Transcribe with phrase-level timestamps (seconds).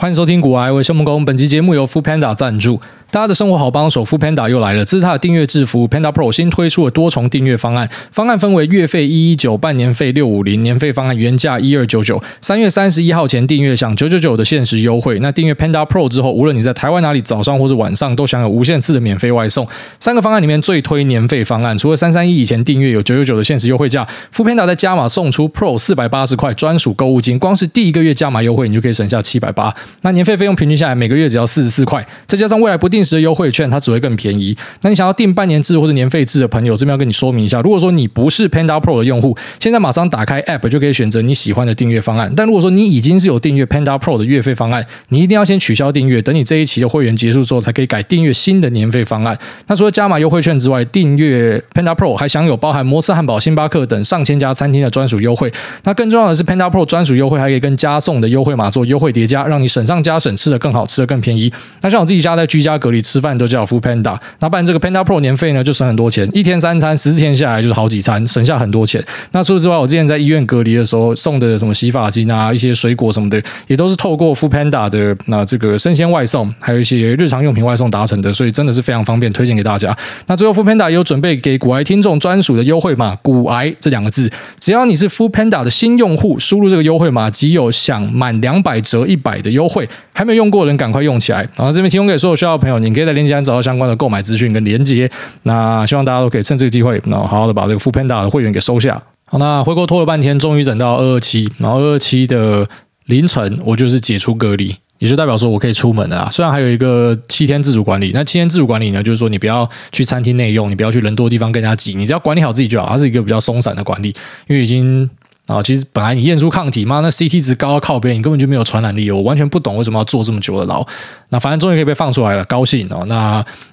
[0.00, 1.26] 欢迎收听股癌，我是孟工。
[1.26, 2.80] 本期节目由 fu panda 赞助。
[3.10, 4.82] 大家的生活好帮手 f o o Panda 又来了。
[4.84, 7.90] 这是它的订阅制服，Panda Pro 新推出了多重订阅方案。
[8.12, 12.22] 方案分为月费一一九，半年费六五零，年费方案原价一二九九。
[12.40, 15.18] 三月三十一号前订阅享九九九的限时优惠。
[15.18, 19.66] 那订阅 Panda Pro 之后，无论你在台湾哪里，早上或者晚上都享有无限次的免费外送。
[19.98, 29.74] 三个方案里面最推年费方案，除了三三一以前订阅有九九九的限时优惠价 f o o Panda 在加码送出 Pro 四百八十块专属购物金，光是第一个月加码优惠，你就可以省下七百八。
[30.02, 34.56] 那年费费用平均下来每个月只要四十四块，再加上未来不定时的优惠券，它只会更便宜。
[34.82, 37.60] 那你想要订半年制或者年费制的朋友，这边要跟你说明一下。
[37.60, 42.32] 如果说你不是 Panda Pro 的用户，现在马上打开 App 就可以选择你喜欢的订阅方案。
[42.36, 49.38] 但如果说你已经是有订阅 Panda Pro 的月费方案，你一定要先取消订阅，等你这一期的会员结束之后，才可以改订阅新的年费方案。
[49.66, 55.52] 那除了加码优惠券之外，订阅 Panda Pro 还享有包含摩斯汉堡、星巴克等上千家餐厅的专属优惠。
[55.84, 61.50] 那更重要的是，Panda Pro 专属优惠还可以跟加送的优惠码做优惠叠加，让你省省上加省，吃的更好，吃的更便宜。
[61.80, 69.02] 那像我自己家在居家隔离吃饭都叫 Foodpanda，那办这个 Panda Pro 年费呢，就省很多钱，一天三餐，十四天下来就是好几餐，省下很多钱。
[69.32, 79.96] 那除此之外，我之前在医院隔离的时候送的什么洗发精啊、一些水果什么的，也都是透过 Foodpanda 的那这个生鲜外送，还有一些日常用品外送达成的，所以真的是非常方便，推荐给大家。
[80.26, 89.88] 那最后 Foodpanda 也有准备给骨癌听众专属的优惠码“骨癌”这两个字，只要你是 Foodpanda 的新用户，输入这个优惠码，即有享满两百折一百的优惠。
[90.12, 91.38] 还没用过的人，赶快用起来。
[91.56, 95.10] 然后这边提供给所有需要的朋友，你可以在链接上找到相关的购买资讯跟连接。
[95.44, 99.00] 那希望大家都可以趁这个机会，然后好好的把这个 f o o Panda 的会员给收下。
[99.24, 102.68] 好，那回国拖了半天，终于等到二二七，然后二二七的
[103.06, 106.28] 凌晨，我就是解除隔离，也就代表说我可以出门了啊。
[106.30, 112.88] 虽然还有一个七天自主管理，那七天自主管理呢，就是说你不要去餐厅内用，你不要去人多的地方跟人家挤，你只要管理好自己就好。
[112.88, 114.14] 它是一个比较松散的管理，
[114.48, 115.08] 因为已经。
[115.50, 119.10] 啊，其实本来你验出抗体嘛，那 CT 值高到靠边，你根本就没有传染力。
[119.10, 120.86] 我完全不懂为什么要坐这么久的牢。
[121.30, 123.04] 那反正终于可以被放出来了，高兴哦。
[123.08, 123.16] 那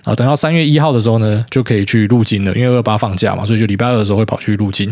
[0.04, 4.92] 啊，等到三月一号的时候呢，就可以去入境了，因为二八放假嘛，所以就礼拜二的时候会跑去入境。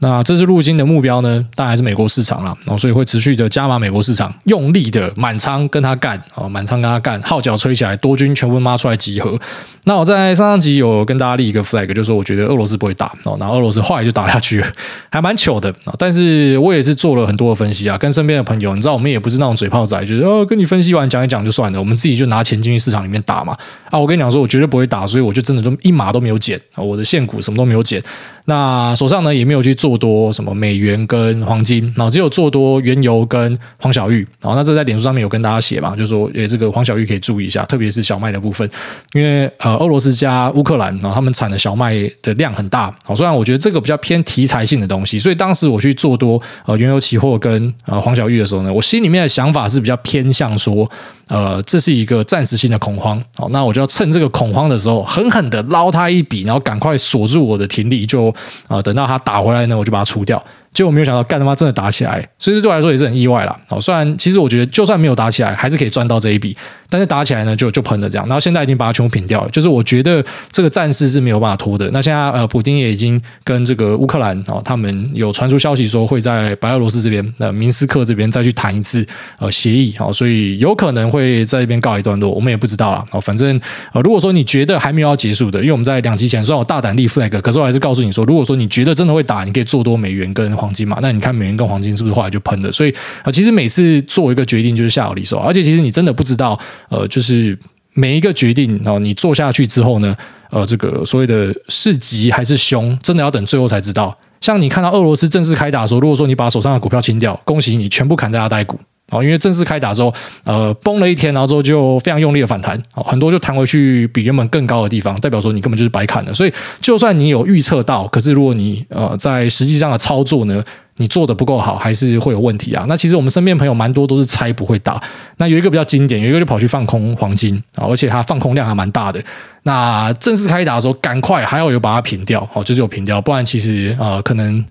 [0.00, 9.38] 那这次入金的目标呢，当然还是美国市场了，所以会持续的加码美国市场，用力的满仓跟他干啊，满仓跟他干，号角吹起来，多军全部拉出来集合。
[9.86, 14.66] 那我在上上集有跟大家立一个 flag，就是说我觉得俄罗斯不会打哦，然后俄罗斯后来就打下去了，
[15.10, 15.72] 还蛮糗的。
[15.98, 23.56] 但是我也是做了很多的分析啊，跟身边的朋友，你知道我们也不是那种嘴炮仔，就是哦跟你分析完讲一讲就算了，我们自己就拿钱进去市场里面打嘛。
[23.90, 28.02] 啊，我跟你讲说，我绝对不会打，所以我就真的都一码都没有减啊，我的现股什么都没有减。
[28.46, 34.26] 那手上呢也没有去做多什么美元跟黄金，然后只有做多原油跟黄小玉。
[34.40, 38.68] 然后那这在脸书上面有跟大家写嘛，就是说诶这个黄小玉可以注意一下，特别是小麦的部分，
[39.12, 39.84] 因为呃。
[39.84, 42.96] 俄罗斯加乌克兰，然后他们产的小麦的量很大。
[43.04, 50.90] 好，虽然我觉得这个比较偏题材性的东西，所以当时我去做多呃原油期货跟呃黄小玉的时候呢，我心里面的想法是比较偏向说，
[51.28, 53.22] 呃，这是一个暂时性的恐慌。
[53.36, 58.34] 好，那我就要趁这个恐慌的时候，狠狠的捞他一笔，然后赶快锁住我的停力，就
[58.68, 60.42] 呃等到他打回来呢，我就把它除掉。
[60.74, 63.56] 结果没有想到，干他妈真的打起来，所以这对我来说也是很意外啦。
[63.68, 66.54] 好，虽然其实我觉得，就算没有打起来，还是可以赚到这一笔。
[66.90, 68.24] 但是打起来呢，就就喷了这样。
[68.28, 69.50] 然后现在已经把它全部平掉了。
[69.50, 71.90] 就是我觉得这个战事是没有办法拖的。
[71.92, 79.04] 那现在呃，普丁也已经跟这个乌克兰哦，他们有传出消息说会在白俄罗斯这边，呃，明斯克这边再去谈一次
[79.38, 79.92] 呃协议。
[79.98, 83.04] 好，所以有可能会在这边告一段落，我们也不知道啦。
[83.10, 83.60] 好，反正
[83.92, 90.98] 呃，如果说你觉得还没有要结束的，因为我们在两集前虽然我大胆立 flag，可是我还是告诉你说，如果说你觉得真的会打，你可以做多美元跟黄金嘛。
[91.00, 91.44] 那你看美。
[91.44, 92.72] 元跟黄金是不是后来就喷的？
[92.72, 96.58] 所以啊，其实每次做一个决定就是下好离手，而且其实你真的不知道，
[96.88, 97.58] 呃，就是
[97.92, 100.16] 每一个决定哦，你做下去之后呢，
[100.50, 104.16] 呃，这个所谓的是吉还是凶，真的要等最后才知道。
[104.40, 108.80] 像你看到俄罗斯正式开打的时候，如果说你把手上的股票清掉，恭喜你全部砍在阿呆股。
[109.10, 110.12] 哦，因为正式开打之后，
[110.44, 116.32] 呃，崩了一天，然后之后就非常用力的反弹，哦，很多就弹回去比原本更高的地方，代表说你根本就是白砍的。
[116.32, 120.64] 所以，就算你有预测到，可是如果你呃在实际上的操作呢，
[120.96, 122.86] 你做的不够好，还是会有问题啊。
[122.88, 125.00] 那其实我们身边朋友蛮多都是猜不会打，
[125.36, 129.22] 那有一个比较经典，有一个就跑去放空黄金啊，而且他放空量还蛮大的。
[129.64, 134.64] 那正式开打的时候，赶快还要有把它平掉，哦，就是有平掉，不然其实呃可能。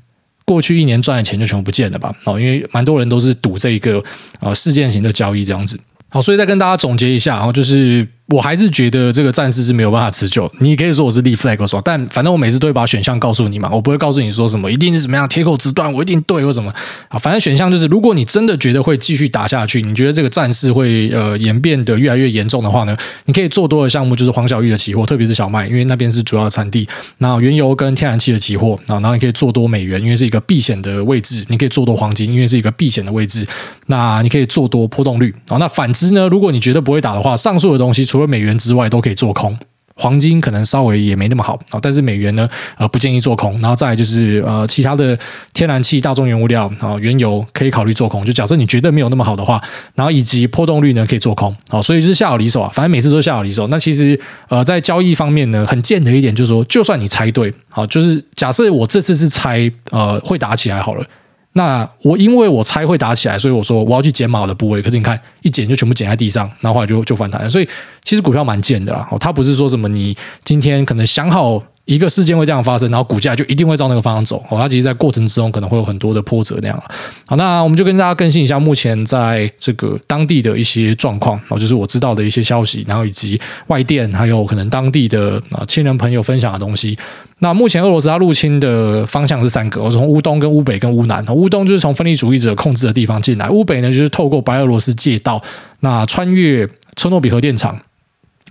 [0.45, 2.13] 过去一年赚的钱就全部不见了吧？
[2.25, 4.04] 哦，因为蛮多人都是赌这一个
[4.40, 5.80] 呃事件型的交易这样子。
[6.10, 10.51] 好，所以再跟大家总结一下，然后就是我还是觉得这个战事是没有办法持久。
[10.59, 16.74] 你可以说我是立 flag 说，但反正我每次都会把选项告诉你嘛，我不会告诉你说什么一定是怎么样铁口直断，我一定对或什么
[17.09, 17.19] 啊。
[17.19, 26.88] 反正选项就是，如果你真的觉得会继续打下去，你觉得这个战事会呃演变得越来越严重的话呢，你可以做多的项目就是黄小玉的期货，特别是小麦，因为那边是主要的产地。
[27.19, 31.45] 那原油跟天然气的期货啊，然后你可以做多美元，因为是一个避险的位置。
[31.50, 33.45] 你可以做多黄金，因为是一个避险的位置。
[33.88, 35.57] 那你可以做多波动率啊。
[35.57, 39.58] 那反之呢，如果你觉得不会打的话，上述的东西除了美元之外都可以做空。
[39.96, 42.50] 黄金可能稍微也没那么好啊，但是美元呢，
[42.80, 43.54] 呃，不建议做空。
[43.62, 45.16] 然后再来就是呃，其他的
[45.54, 48.25] 天然气、大宗原物料啊，原油可以考虑做空。
[48.25, 49.62] 就假设你觉得没有那么好的话，
[49.94, 51.56] 然后以及波动率呢，可以做空。
[51.70, 53.68] 好，所以就是下好离手啊，反正每次都下好离手。
[53.68, 61.06] 那其实呃，在交易方面呢，很贱的一点就是说，就算你猜对，好，就是假设我这次是猜呃会打起来好了。
[61.54, 64.82] 那我因为我猜会打起来，所以我说我要去减码我的部位。
[64.82, 67.50] 可是你看一减就全部减在地上，然后后来就就反弹。
[67.50, 67.70] 所以
[68.04, 69.08] 其实股票蛮贱的啦。
[69.12, 74.38] 哦，它不是说什么你今天可能想好一个事件会这样发生，然后股价就一定会照那个方向走。
[74.50, 76.83] 哦，它其实在过程之中可能会有很多的波折那样。
[77.25, 81.39] 好，那我们就跟大家更新一下目前在这个当地的一些状况。
[81.50, 86.97] 哦，就是我知道的一些消息，然后以及外电还有可能当地的啊亲人朋友分享的东西。
[87.39, 91.25] 那目前俄罗斯它入侵的方向是三个，我从乌东、跟乌北、跟乌南。
[91.35, 95.44] 乌东就是从分离主义者控制的地方进来，乌北呢就是透过白俄罗斯借道，
[95.81, 96.65] 那穿越
[96.95, 97.77] 车诺比核电厂，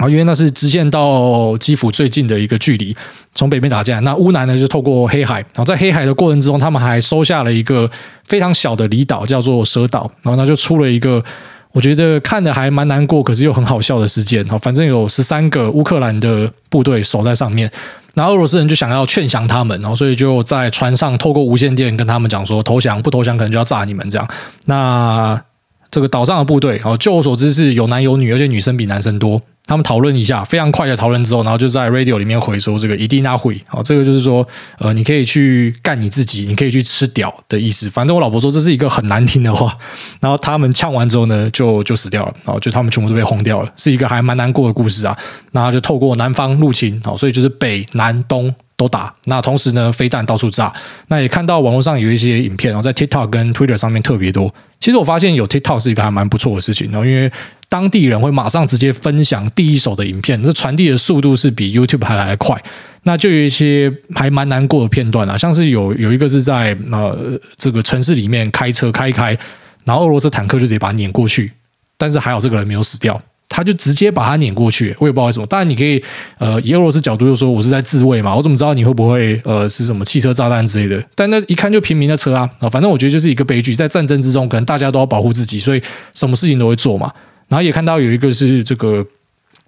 [0.03, 2.97] 然后，因为那是直线到基辅最近的一个距离，
[3.37, 4.01] 从北边打进来。
[4.01, 7.89] 那乌南呢就透过黑海，然后在黑海的过程之中，他们还收下了一个
[8.27, 11.23] 非常小的离岛，叫做蛇岛，然后那就出了一个
[11.71, 14.45] 我觉得看的还蛮难过，可是又很好笑的事件。
[14.49, 17.71] 好，反正有十三个乌克兰的部队守在上面。
[18.15, 24.29] 那俄罗斯人就想要劝降他们，然后所以就在船上透过无线电跟他们讲说，投降不投降可能就要炸你们这样。
[24.67, 25.41] 那
[25.93, 29.41] 这个岛上的部队，哦，就我所知是有男有女，而且女生比男生多。
[29.67, 34.47] 他们讨论一下，非常快的讨论之后，然后就在 radio 里面回说这个一定要会，哦，这个就是说，
[34.79, 37.89] 呃，你可以去干你自己，你可以去吃屌的意思。
[37.89, 39.77] 反正我老婆说这是一个很难听的话，
[40.21, 45.17] 然后他们呛完之后呢，就就死掉了，然后就他们全部都被轰掉了，是一个还蛮难过的故事啊。
[45.53, 48.55] 那就透过南方入侵，哦，所以就是北南东。
[48.83, 50.73] 都打，那同时呢，飞弹到处炸。
[51.09, 54.53] 那也看到网络上有一些影片，然后在 TikTok 跟 Twitter 上面特别多。
[54.81, 57.31] 其实我发现有 TikTok 是一个还蛮不错的事情，然后因为
[57.69, 62.61] 当地人会马上直接分享第一手的影片，这传递的速度是比 YouTube 还来得快。
[63.05, 69.37] 那就有一些还蛮难过的片段啊，像是有有一个是在呃这个城市里面开车开开，
[69.85, 71.53] 然后俄罗斯坦克就直接把它碾过去，
[71.97, 73.21] 但是还好这个人没有死掉。
[73.53, 75.47] 他就直接把他撵过去，我也不知道为什么。
[75.47, 76.03] 当然，你可以
[76.39, 81.05] 呃以俄罗斯角度就说我是在自卫嘛，我怎么知道你会不会呃是什么汽车炸弹之类的？
[81.15, 83.75] 但那一看就平民的车啊啊，反正我觉得就是一个悲剧。
[83.75, 85.83] 在战争之中，可能大家都要保护自己，所以
[86.15, 87.13] 什么事情都会做嘛。
[87.49, 89.07] 然后也看到有一个是这个。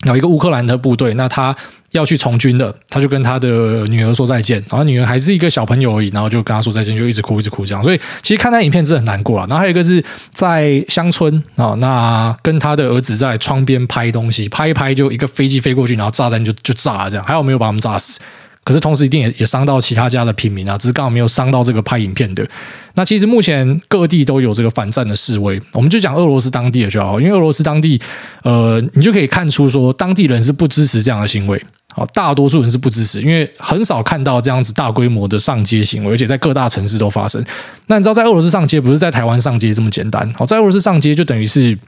[0.07, 1.55] 有一个乌克兰的部队，那他
[1.95, 3.49] 要去从军的，他就跟他的
[3.87, 7.83] 女儿说再见，然后女儿还是一个小朋友而已，然后就跟他说再见，就一直哭一直哭这样。
[7.85, 9.47] 所以其实看他影片是很难过了。
[9.47, 18.21] 然后还有一个是在乡村啊，那跟他的儿子在窗边拍东西，拍一拍就一个飞机飞过去，然后炸弹就就炸了这样，还好没有把他们炸死。
[18.65, 22.49] 可是同时一定也也伤到其他家的平民啊，只是刚好没有伤到这个拍影片的。
[22.95, 28.01] 那其实目前各地都有这个反战的示威，我们就讲俄罗斯当地的就好，因为俄罗斯当地，
[28.43, 31.63] 呃，你就可以看出说当地人是不支持这样的行为，
[31.95, 37.43] 好，大多数人是不支持，因为很少看到这样子大规模的上街行为，而且在各大城市都发生。
[37.87, 41.79] 那你知道在俄罗斯上街不是在台湾上街这么简单，好，在俄罗斯上街就等于是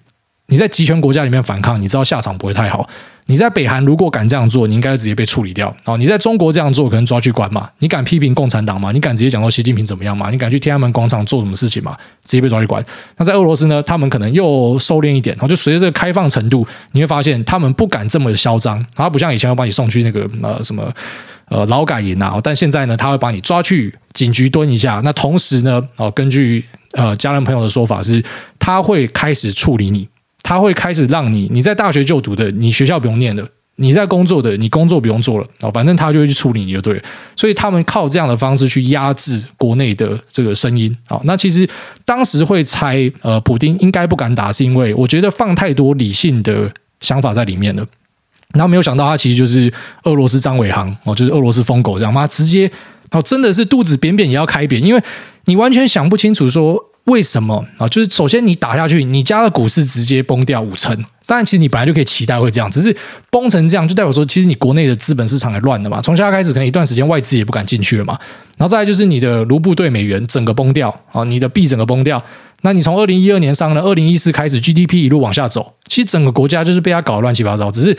[0.49, 2.89] 你在集权国家里面反抗，你知道下场不会太好。
[3.29, 5.75] 你在北韩如果敢这样做，你应该直接被处理掉。
[5.85, 7.69] 哦，你在中国这样做，可能抓去关嘛？
[7.81, 8.93] 你敢批评共产党吗？
[8.93, 10.31] 你敢直接讲说习近平怎么样吗？
[10.31, 11.97] 你敢去天安门广场做什么事情吗？
[12.25, 12.85] 直接被抓去关。
[13.17, 13.83] 那在俄罗斯呢？
[13.83, 18.85] 他们可能又收敛一点，然后就随着这个开放程度，你会发现他们不敢这么嚣张。
[18.95, 20.89] 他不像以前要把你送去那个呃什么
[21.49, 25.01] 呃劳改营啊，但现在呢，他会把你抓去警局蹲一下。
[25.03, 28.23] 那同时呢，哦，根据呃家人朋友的说法是，
[28.61, 30.09] 他会开始处理你。
[30.43, 33.43] 他会开始让你，你在大学就读的，你学校不用念的；
[33.77, 37.03] 你在工作的，你工作不用做了哦，反正他就会去处理你就对了。
[37.35, 40.97] 所以他们靠这样的方式去压制国内的这个声音。
[41.09, 41.69] 好，那其实
[42.05, 47.85] 当时会猜，呃，普丁应该不敢打，是因为我觉得放太多理性的想法在里面了。
[48.53, 49.73] 然后没有想到他其实就是
[50.05, 52.71] 俄罗斯张伟航哦，就是俄罗斯疯狗这样嘛，直接
[53.11, 55.03] 哦，真的是肚子扁扁也要开扁，因为
[55.47, 56.93] 你完全想不清楚说。
[57.07, 57.89] 为什么啊？
[57.89, 61.05] 就是首先你打下去，你家的股市直接崩掉五成。
[61.25, 62.97] 当然，其实你本来就可以期待会这样，只是
[63.31, 66.01] 崩成这样，就代表说，其实你国内的资本市场也乱了嘛。
[66.01, 68.19] 从现在开始，可能一段时间外资也不敢进去了嘛。
[68.59, 72.23] 然后再来就是你的卢布兑美元整个崩掉啊，你的币整个崩掉。
[72.63, 77.71] 那你从二零一二年上呢，二零一四开始 GDP 一路往下走，其实整个国家就是被他搞乱七八糟。
[77.71, 77.97] 只是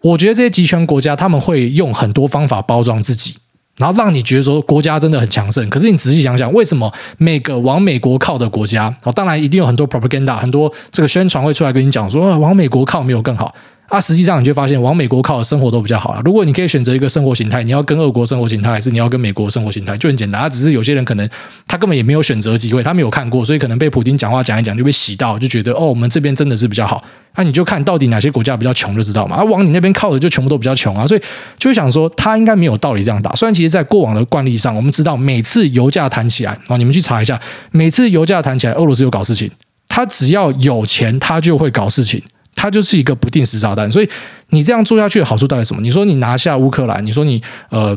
[0.00, 3.36] 我觉得这些集权国家他们会用很多方法包装自己。
[3.80, 13.52] 然后让你觉得说国家真的很强盛，可是你仔细想想，为什么每个往美国靠的国家，哦，当然一定有很多 propaganda，很多这个宣传会出来跟你讲说，往美国靠没有更好。
[13.90, 16.22] 啊，实际上你就发现往美国靠的生活都比较好啊。
[16.24, 20.40] 如果你可以选择一个生活形态，你要跟俄国生活形态，还是你要跟美国生活形态，就很简单。
[20.40, 21.28] 他只是有些人可能
[21.66, 27.02] 他根本也没有选择机会，他没有看过，所以可能被普丁讲话讲一讲就被洗到，就觉得哦，我们这边真的是比较好。
[27.34, 29.36] 那、你就看到底哪些国家比较穷就知道嘛。
[29.36, 31.22] 啊，往你那边靠的就全部都比较穷啊，所以
[31.58, 33.34] 就想说他应该没有道理这样打。
[33.34, 37.40] 虽然其实，在过往的惯例上，我们知道每次油价谈起来啊，你们去查一下，
[37.72, 39.50] 每次油价谈起来，俄罗斯有搞事情，
[39.88, 42.22] 他只要有钱，他就会搞事情。
[42.54, 44.08] 它就是一个不定时炸弹，所以
[44.50, 45.80] 你这样做下去的好处到底什么？
[45.80, 47.96] 你说你拿下乌克兰，你说你呃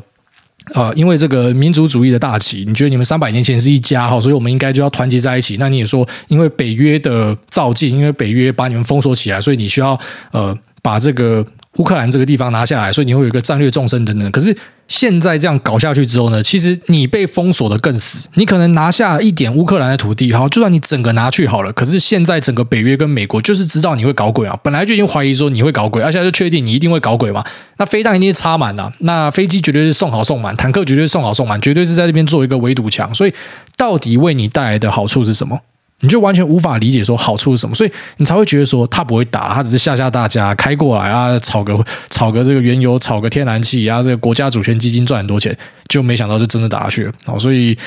[0.73, 5.57] 呃，因为这个民族主义的大旗，你觉得你们三百年前是一家哈，所以我们应该就要团结在一起。
[5.59, 9.99] 那你也说，因为北约的造进，因为北约把你们封锁起来，所以你需要
[10.31, 11.45] 呃把这个。
[11.77, 14.29] 乌克兰这个地方拿下来，所以你会有一个战略纵深等等。
[14.29, 14.55] 可是
[14.93, 18.29] 现在这样搞下去之后呢，其实你被封锁的更死。
[18.35, 21.73] 你可能拿下一点乌克兰的土地，好，就算你整个拿去好了。
[21.73, 27.43] 可是现在整个北约跟美国就是知道你会搞鬼啊，本来就已经怀疑说你会搞鬼，而现在就确定你一定会搞鬼嘛。
[27.77, 33.11] 那飞弹一定是插满了，那飞机绝对是送好送满，坦克绝对是送好送满，绝对是在这边做一个围堵墙。
[33.15, 33.33] 所以
[33.75, 35.59] 到底为你带来的好处是什么？
[36.03, 45.57] 你就完全无法理解说好处是什么，所以你才会觉得说他不会打，他只是吓吓大家开过来啊，炒个炒个这个原油，炒个天然气啊，这个国家主权基金赚很多钱，
[45.87, 47.39] 就没想到就真的打下去了。
[47.39, 47.77] 所以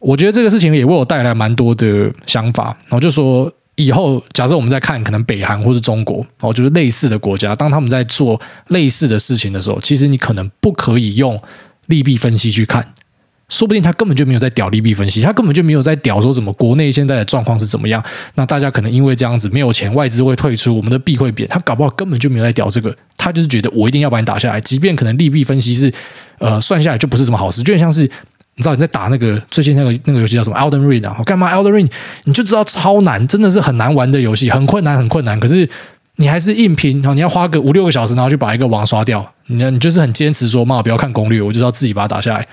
[0.00, 2.76] 我觉得这个事情也为我带来蛮多的想法。
[2.88, 11.40] 然后就说以后假设我们在看可能北韩或是中国，哦，就是类似的国家，当他们在做类似的事情的时候，其实你可能不可以用
[11.86, 12.92] 利弊分析去看。
[13.50, 18.02] 说不定他根本就没有在屌利弊分析，他根本就没有在屌说什么国内现在的状况是怎么样。
[18.36, 21.46] 那大家可能因为这样子没有钱，外资会退出，我们的币会贬。
[21.48, 25.92] 他搞不好根本就没有在屌这个，他就是觉得我一定要把你打下来，即便可能利弊分析是
[26.38, 31.16] 呃算下来就不是什么好事，就很像是你知道你在打那个最近那个那个游戏叫什么 Elden Ring 啊？
[31.18, 31.88] 我干嘛 Elden Ring？
[32.24, 35.40] 你就知道超难，真的是很难玩的游戏，很困难很困难。
[35.40, 35.68] 可是
[36.16, 39.32] 你还是硬拼，然后你要花个五六个小时，然后去把一个王刷掉。
[39.48, 42.46] 你你就是很坚持说，妈，不要看攻略，我就要自己把它打下来。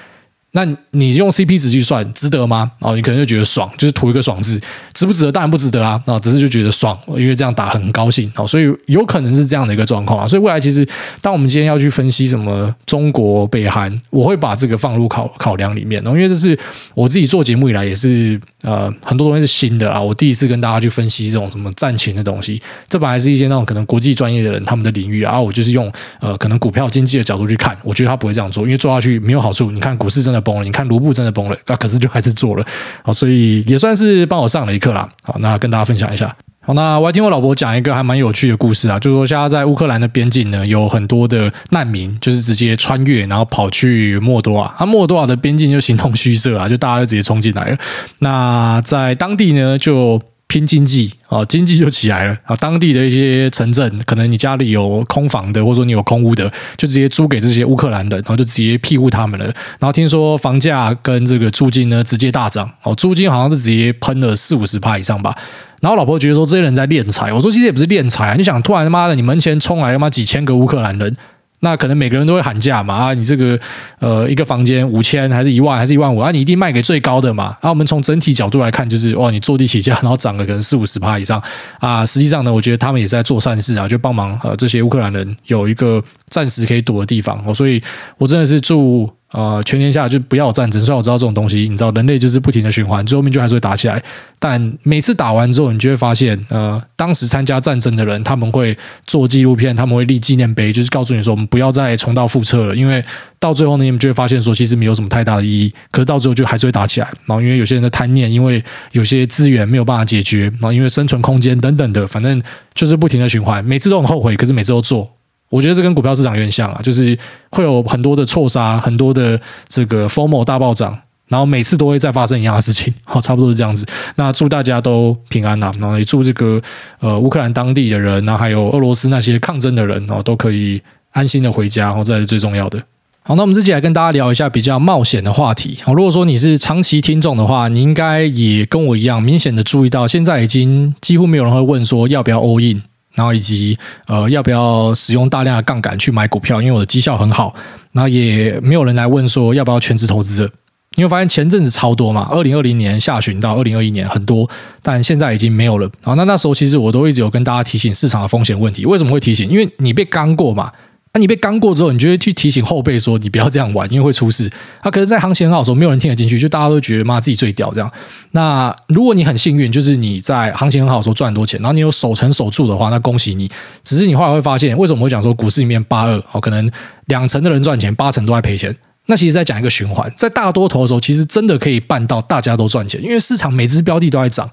[0.58, 2.72] 那你用 CP 值去算，值得吗？
[2.80, 4.60] 哦，你可能就觉得爽，就是图一个爽字，
[4.92, 5.32] 值不值得？
[5.32, 6.02] 当然不值得啊！
[6.08, 10.28] 啊，只是就觉得爽，因为这样打很高兴哦，所以有可能是这样的一个状况啊。
[10.28, 10.84] 所以未来其实，
[11.22, 16.58] 当我们今天要去分析什么中国、北韩，我会把这个放入考考量里面哦，因为这是
[16.96, 22.60] 我自己做节目以来也是呃很多东西是新的啊，我第一次跟大家去分析这种什么战情的东西，
[22.90, 29.70] 这本来是一些那种可能国际专业的人他们的领域然啊，我就是用呃可能股票经济的角度去看，我觉得他不会这样做，因为做下去没有好处。
[29.70, 30.44] 你看股市真的。
[30.48, 32.66] 崩了，你看卢布真的崩了，啊，可是就还是做了，
[33.04, 35.10] 好，所以也算是帮我上了一课啦。
[35.24, 36.34] 好，那跟大家分享一下。
[36.62, 44.74] 好，那我还听我老婆讲一个还蛮有趣的故事啊，就是说现在在乌克兰的边境呢，有很多的难民，就是直接穿越，然后跑去莫多瓦。
[44.78, 47.78] 啊，莫多瓦的边境就形同虚设啊，就大家就直接冲进来了。
[48.20, 50.22] 那在当地呢，就。
[50.48, 52.56] 拼经济啊，经济就起来了啊！
[52.56, 59.46] 当地的一些城镇，可能你家里有空房的，或者说你有空屋的，就直接租给这些乌克兰人，然后就直接庇护他们了。
[59.46, 65.38] 然后听说房价跟这个租金呢，直接大涨哦，租金好像是直接喷了四五十趴以上吧。
[65.82, 71.14] 然后老婆觉得说，这些人在敛财，我说其实也不是敛财啊，你想突然他妈的你门前冲来他妈几千个乌克兰人。
[71.60, 73.60] 那可能每个人都会喊价嘛啊，你这个
[74.00, 76.30] 呃一个房间五千还是一万还是一万五啊？
[76.32, 77.70] 你一定卖给最高的嘛啊？
[77.70, 81.42] 我们从整体角度来看，就是哇，你坐地起价，然后涨了可能四五十趴以上
[81.80, 82.06] 啊。
[82.06, 87.54] 实际上呢，我觉得他们也是在做善事啊，就帮忙呃这些乌克兰人有一个暂时可以躲的地方哦。
[87.54, 87.82] 所以
[88.18, 89.12] 我真的是祝。
[89.32, 90.82] 呃，全天下就不要战争。
[90.84, 94.02] 虽然我知道这种东西，你知道人类就是不停的循环，最后面就还是会打起来。
[94.40, 102.76] 但每次打完之后，你就会发现，呃，当时参加战争的人，他们会做纪录片，他们会立纪念碑，就是告诉你说，我们不要再重蹈覆辙了。
[102.76, 103.04] 因为
[103.38, 105.74] 到最后呢，你们就会发现说，其实没有什么太大的意义。
[105.92, 107.08] 可是到最后就还是会打起来。
[107.26, 112.42] 然后因为有些人的贪念，因为有些资源没有办法解决，然后因为生存空间等等的，反正
[112.74, 113.66] 就是不停的循环。
[113.66, 115.12] 每次都很后悔，可是每次都做。
[115.50, 117.18] 我觉得这跟股票市场有点像啊，就是
[117.52, 119.40] 会有很多的错杀，很多的
[119.70, 123.86] 这个 FOMO 大暴涨，然后每次都会再发生一样的事情，好，差不多是这样子。
[124.16, 126.62] 那祝大家都平安呐，然后也祝这个
[127.00, 132.82] 呃乌克兰当地的人，然后还有俄罗斯那些抗争的人哦，都可以安心的回家，然后这是最重要的。
[133.24, 135.78] 好，那我们自己来跟大家聊一下比较冒险的话题。
[135.84, 142.84] 好，如果说你是长期听众的话，你应该也跟我一样，明显的注意到，现在已经几乎没有人会问说要不要 all in，
[143.18, 147.54] 然后以及呃要不要使用大量的杠杆去买股票，因为我的绩效很好。
[147.92, 150.52] 然后也没有人来问说要不要全职投资的。
[150.96, 154.50] 你会发现前阵子超多嘛，二零二零年下旬到二零二一年很多，
[154.82, 155.90] 但现在已经没有了。
[156.04, 158.86] 好，那那时候其实我都一直有跟大家提醒市场的风险问题。
[158.86, 159.50] 为什么会提醒？
[159.50, 160.72] 因为你被刚过嘛。
[161.18, 164.48] 那、你被刚过之后，你就会去提醒后辈说你不要这样玩，因为会出事。
[164.84, 167.92] 他、啊、可是，在行情很好的时候，没有人听得进去，就大家都觉得妈自己最屌这样。
[168.34, 173.50] 那如果你很幸运，就是你在行情很好的时候赚很多钱，然后你有守成守住的话，那恭喜你。
[173.84, 176.70] 只是你后来会发现，为什么我会讲说股市里面八二哦，可能
[177.08, 178.76] 两成的人赚钱，八成都在赔钱。
[179.08, 184.48] 那其实在讲一个循环，在大多头的时候，其实真的可以办到大家都赚钱，因为市场每只标的都在涨。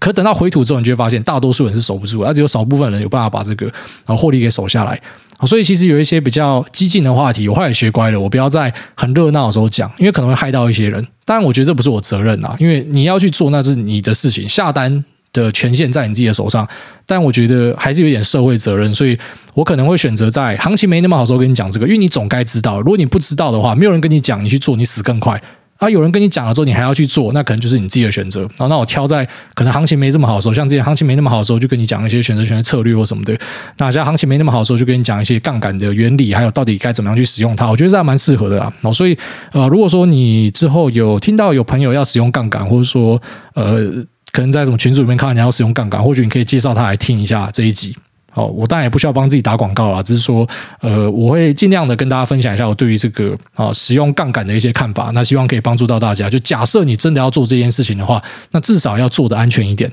[0.00, 3.70] 可等到回吐之后，你就会发现，大多数人是守不住，而只有少部分人有办法把这个
[4.06, 5.00] 啊获利给守下来。
[5.46, 11.06] 所以其实有一些比较激进的话题，我后来学乖了，我不要在很热闹的时候讲，因为可能会害到一些人。
[11.24, 16.66] 当然，我觉得这不是我责任啊，因为你要去做，那是你的事情，下单的权限在你自己的手上。
[17.06, 19.16] 但我觉得还是有点社会责任，所以
[19.54, 25.40] 我可能会选择在行情没那么好的时候跟你讲这个，因为你总该知道，如果你不知道的话，没有人跟你讲，你去做，你死更快。
[25.78, 28.40] 啊，有人跟你讲了之后，你还要去做，那可能就是你自己的选择。
[28.40, 33.32] 然后，那我挑在可能行情没这么好的时候，像之前行情没那么好的时候，就跟你讲一些选择权的策略或什么的。
[33.76, 37.68] 那现在行情没那么好的时候，就跟你讲一些杠杆的原理，还有到底该怎么样去使用它。
[37.70, 38.64] 我觉得这还蛮适合的啦。
[38.80, 39.16] 然后，所以
[39.52, 43.20] 呃，如果说你之后有听到有朋友要使用杠杆，或者说
[43.54, 47.94] 呃，可能在什么群组里面看到你要使用杠杆，或许你可以介绍他来听一下这一集。
[48.34, 50.48] 哦，我当然也不需要帮自己打广告啦，只是说，
[50.80, 55.10] 呃，我会尽量的跟大家分享一下我对于这个啊、使用杠杆的一些看法。
[55.14, 56.28] 那希望可以帮助到大家。
[56.28, 59.92] 就假设你真的要做这件事情的话，那至少要做得安全一点。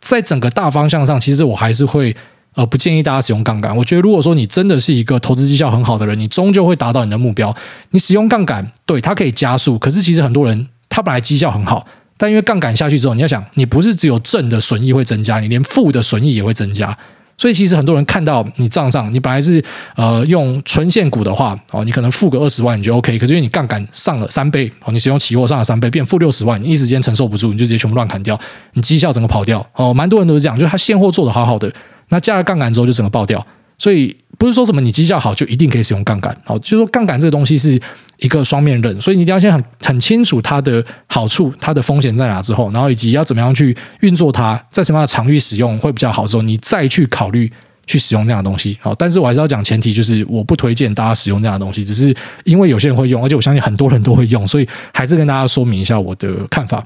[0.00, 2.14] 在整个大方向上，其实我还是会
[2.54, 3.76] 呃不建议大家使用杠杆。
[3.76, 7.54] 我觉得，如果说你真的是一个投资绩效很好的人，你终究会达到你的目标。
[7.90, 9.78] 你使用杠杆，对，它可以加速。
[9.78, 16.96] 可是其实很多人他本来绩效很好，但因为杠杆下去之后，你要想，你不是只有正的损益会增加，你连负的损益也会增加。
[17.44, 19.62] 所以其实很多人看到你账上，你本来是
[19.96, 28.40] 呃用纯现股的话哦，你可能付个二十万你就 OK，可是因为你杠杆上了三倍哦，你使用期货上了三倍，变负六十万，你一时间承受不住，你就直接全部乱砍掉，
[28.72, 29.92] 你绩效整个跑掉哦。
[29.92, 31.70] 蛮多人都是这样，就是他现货做的好好的，
[32.08, 33.46] 那加了杠杆之后就整个爆掉，
[33.78, 34.16] 所以。
[34.36, 37.80] 不是说什么你绩效好就一定可以使用杠杆，好，就是说杠杆这个东西是
[38.18, 47.50] 一个双面刃，所以你一定要先很很清楚它的好处、它的风险在哪之后，然后以及要怎么样去运作它，在什么样的场域使用会比较好之后，你再去考虑
[47.86, 48.76] 去使用这样的东西。
[48.80, 56.84] 好，但是我还是要讲前提，就是我不推荐大家使用这样的东西，只是因为有些人会用，而且我相信很多人都会用，所以还是跟大家说明一下我的看法。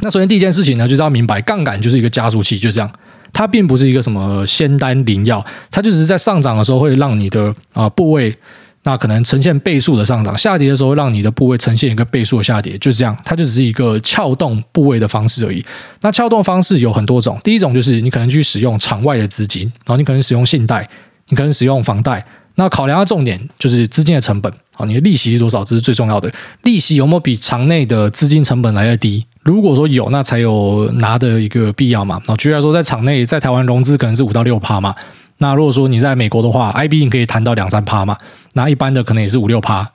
[0.00, 2.90] 那首先第一件事情呢，就是要明白杠杆就是一个加速器，就这样。
[3.32, 8.36] 它并不是一个什么仙丹灵药，它就只是在上涨的时候会让你的啊、部位
[8.82, 15.64] 那可能呈现倍数的上涨，下跌的时候让你的部位呈现一个倍数的下跌，就是这样，它就只是一个撬动部位的方式而已。
[16.00, 20.88] 那撬动方式有很多种，第一种就是你可能去使用场外的资金，然后你可能使用信贷，
[21.28, 22.24] 你可能使用房贷。
[22.60, 26.30] 那考量的重点就是资金的成本，好，你的利息是多少，这是最重要的。
[26.62, 29.24] 利息有没有比场内的资金成本来的低？
[29.42, 32.20] 如果说有，那才有拿的一个必要嘛。
[32.26, 34.94] 那举例来说，在场内，在台湾融资可能是五到六趴嘛。
[35.38, 38.18] 那如果说你在美国的话，IB 你可以谈到两三趴嘛。
[38.52, 39.90] 那一般的可能也是五六趴。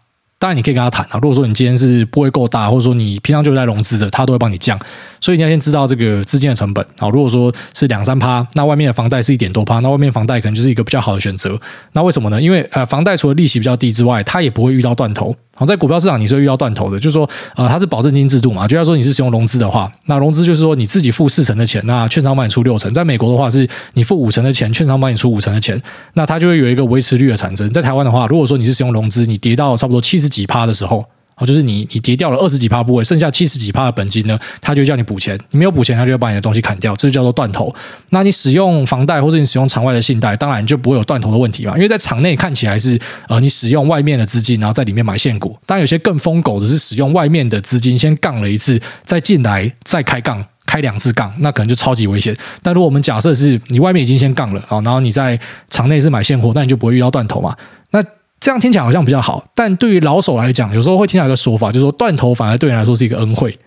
[0.45, 1.17] 当然，你可以跟他谈啊。
[1.23, 4.79] 如果说你今天是不会够大，或者说你平常就在融资的，他都会帮你降。
[5.19, 7.09] 所以你要先知道这个资金的成本啊。
[7.09, 11.59] 如果说是两三趴，那外面的房贷是一点多趴，那外面房贷可能就是一个比较好的选择。
[11.93, 12.39] 那为什么呢？
[12.39, 15.35] 因为呃，房贷除了利息比较低之外，它也不会遇到断头。
[15.57, 18.67] 好，在股票市场你是会遇到断头的，就是说，呃，它是保证金制度嘛。
[18.67, 22.93] 就要说你是使用融资的话，那融资就是说你自己付四成的钱，那券商帮你出六成。
[22.93, 25.81] 在美国的话，是你付五成的钱，券商帮你出五成的钱，
[26.15, 27.69] 那它就会有一个维持率的产生。
[27.71, 31.05] 在台湾的话，如果说你是使用融资，你跌到差不多七十几趴的时候。
[31.37, 35.37] 哦，就是你你跌掉了二十几趴部位，剩下七十几趴的本金呢，他就叫你补钱。
[35.51, 37.73] 你没有补钱，他就会把你的东西砍掉，这就叫做断头。
[38.11, 41.75] 那你使用房贷或者你使用场外的信贷，当然就不会有断头的问题嘛。
[41.75, 45.57] 因为在场内看起来是呃，你使用外面的资金，然后在里面买现股。
[45.65, 52.33] 当然有些更疯狗的是使用外面的资金先杠了一次，再进来再开杠，开两次杠，那可能就超级危险。
[52.63, 55.37] 但如果我们假设是你外面已经先杠了啊，然后你在
[55.69, 57.53] 场内是买现货，那你就不会遇到断头嘛。
[57.91, 58.01] 那
[58.45, 63.57] 这样听起来好像比较好，但对于老手来讲，有时候会听到一个说法，就是说断头反而对你来说是一个恩惠。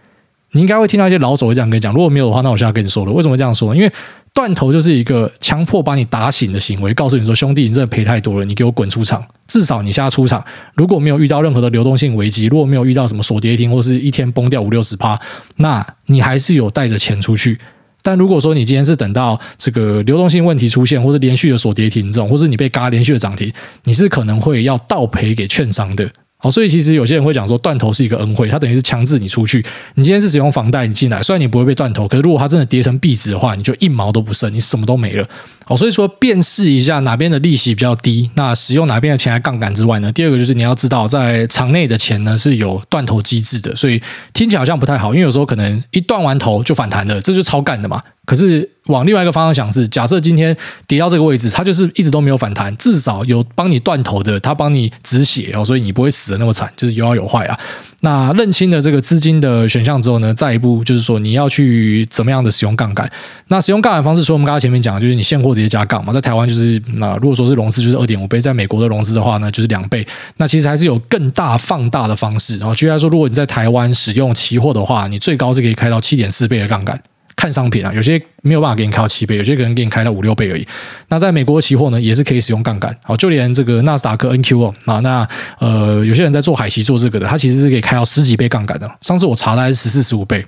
[0.52, 3.74] 你应该会听到一些老手会这样跟你讲，如果没有的话，那我现在跟你说了，为什么这样说？
[3.74, 3.92] 因为
[4.32, 9.20] 断头就是一个强迫把你打醒的行为，告诉你说，兄弟，你真的赔太多了，你给我滚出场。
[9.48, 15.20] 至少你现在出场，如果没有遇到任何的流动性危机，如果没有遇到什么锁跌停或是一天崩掉五六十趴，
[15.56, 17.58] 那你还是有带着钱出去。
[18.02, 23.52] 但如果说你今天是等到这个流动性问题出现，或者连续的锁跌停这种，或者你被嘎连续的涨停，
[23.84, 26.08] 你是可能会要倒赔给券商的。
[26.40, 29.64] 好，所以其实有些人会讲说，断头是一个恩惠，它等于是强制你出去。
[29.96, 35.28] 你今天是使用房贷，你进来，虽然你不会被断头，可是如果它真的跌成壁纸的话，你就一毛都不剩，你什么都没了。
[35.68, 44.02] 哦，所以说辨识一下哪边的利息比较低，那使用哪边的钱来杠杆之外呢，第二个就是你要知道，在场内的钱呢是有断头机制的，所以
[44.32, 48.02] 听起来好像不太好，因为有时候可能一断完头就反弹了，这就超干的嘛。
[48.24, 57.58] 可是往另外一个方向想是，假设今天跌到这个位置，它就是一直都没有反弹，至少有帮你断头的，它帮你止血哦，所以你不会死得那么惨，就是有好有坏啊。
[58.00, 63.10] 那认清了这个资金的选项之后呢，再一步就是说你要去怎么样的使用杠杆。
[63.48, 70.06] 那使用杠杆方式，除了我们刚刚前面讲，就是你现货直接加杠嘛，在台湾就是那如果说是融资就是二点五倍，在美国的融资的话呢，就是两倍。
[70.36, 72.58] 那其实还是有更大放大的方式。
[72.58, 77.02] 然后举例来说，如果你在台湾使用期货的话，你最高是可以开到七点四倍的杠杆。
[77.38, 80.66] 看商品啊，有些没有办法给你开到七倍，有些可能给你开到五六倍而已。
[81.08, 82.92] 那在美国期货呢，也是可以使用杠杆。
[83.04, 85.28] 好，就连这个纳斯达克 NQ 哦，啊，那
[85.60, 88.90] 呃，有些人在做海期做这个的，他其实是可以开到十几倍杠杆的。
[89.02, 90.44] 上次我查的还是十四十五倍。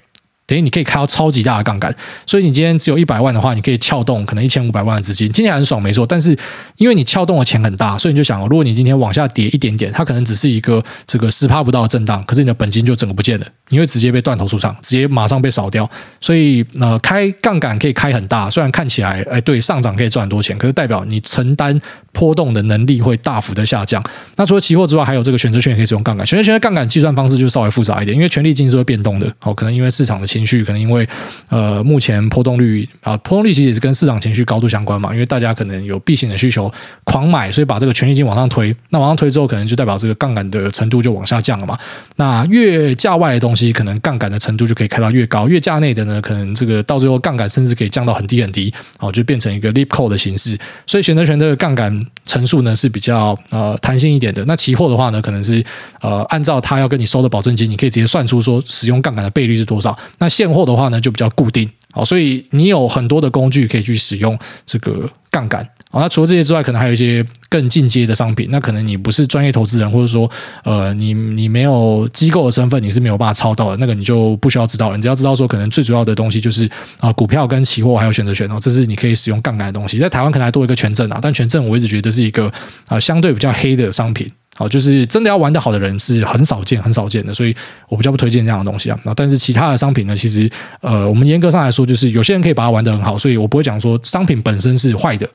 [0.51, 1.95] 等于你可以开到超级大的杠杆，
[2.27, 6.05] 所以你今天只有一百万的话，你可以撬动可能一千五百万的资金，听起来很爽，没错。
[6.05, 6.37] 但是
[6.77, 15.89] 因为你撬动的钱很大，所以你就想，如果你今天往下跌一点点，它可能只是一个这个十趴不到的震荡，可是你的本金就整个不见了，你会直接被断头出场，直接马上被扫掉。
[16.21, 21.79] 所以呃，开杠杆可以开很大，虽然看起来哎对上涨可以赚很多钱，可是代表你承担
[22.11, 24.03] 波动的能力会大幅的下降。
[24.35, 26.27] 那除了期货之外，还有这个选择权也可以使用杠杆。
[26.27, 31.07] 选择权的杠杆计算方式就稍微复杂一点，因为权利金是会变动的，哦，可能因为市场的情情绪，可能因为
[31.49, 35.13] 呃，目前波动率啊，波动率其实也是跟市场情绪高度相关嘛。
[35.13, 36.73] 因为大家可能有避险的需求，
[37.05, 38.75] 狂买，所以把这个权利金往上推。
[38.89, 41.79] 那往上推之后，可能就代表这个杠杆的程度就往下降了嘛。
[42.17, 50.59] 那越价外的东西，可能杠杆的程度就可以开到越高；越价内的呢，可能这个到最后杠杆甚至可以降到很低很低，哦，就变成一个 leap code 的形式。
[50.87, 54.45] 所以选择权的杠杆乘数呢是比较呃弹性一点的。
[54.47, 55.63] 那期货的话呢，可能是
[56.01, 59.97] 呃按照他要跟你收的保证金，你可以直接算出说使用杠杆的倍率是多少。
[60.21, 61.69] 那现货的话呢，就比较固定。
[61.93, 65.69] 好，所以你有很多的工具可以去使用这个杠杆。
[65.91, 68.47] 好，那除了这些之外，可能还有一些更进阶的商品。
[68.49, 70.31] 那可能你不是专业投资人，或者说
[70.63, 73.77] 呃，你你没有机构的身份，你是没有办法抄到的。
[73.79, 74.97] 那个你就不需要知道了。
[74.97, 79.99] 你只要知道说，可能最主要的东西就是啊，股票跟期货还有选择权哦，这是你可以使用杠杆的东西。
[79.99, 82.53] 在台湾可能还多一个权证啊，但权证我一直觉得是一个
[82.87, 84.31] 啊相对比较黑的商品。
[84.61, 87.57] 啊，就是真的要玩得好的人是很少见、很少见的，所以
[87.89, 89.01] 我比较不推荐这样的东西啊。
[89.05, 90.51] 那但是其他的商品呢，其实
[90.83, 95.27] 呃，我们严格上来说，就是有些人可以把它玩得很好，所以我不会讲说商品本身是坏的。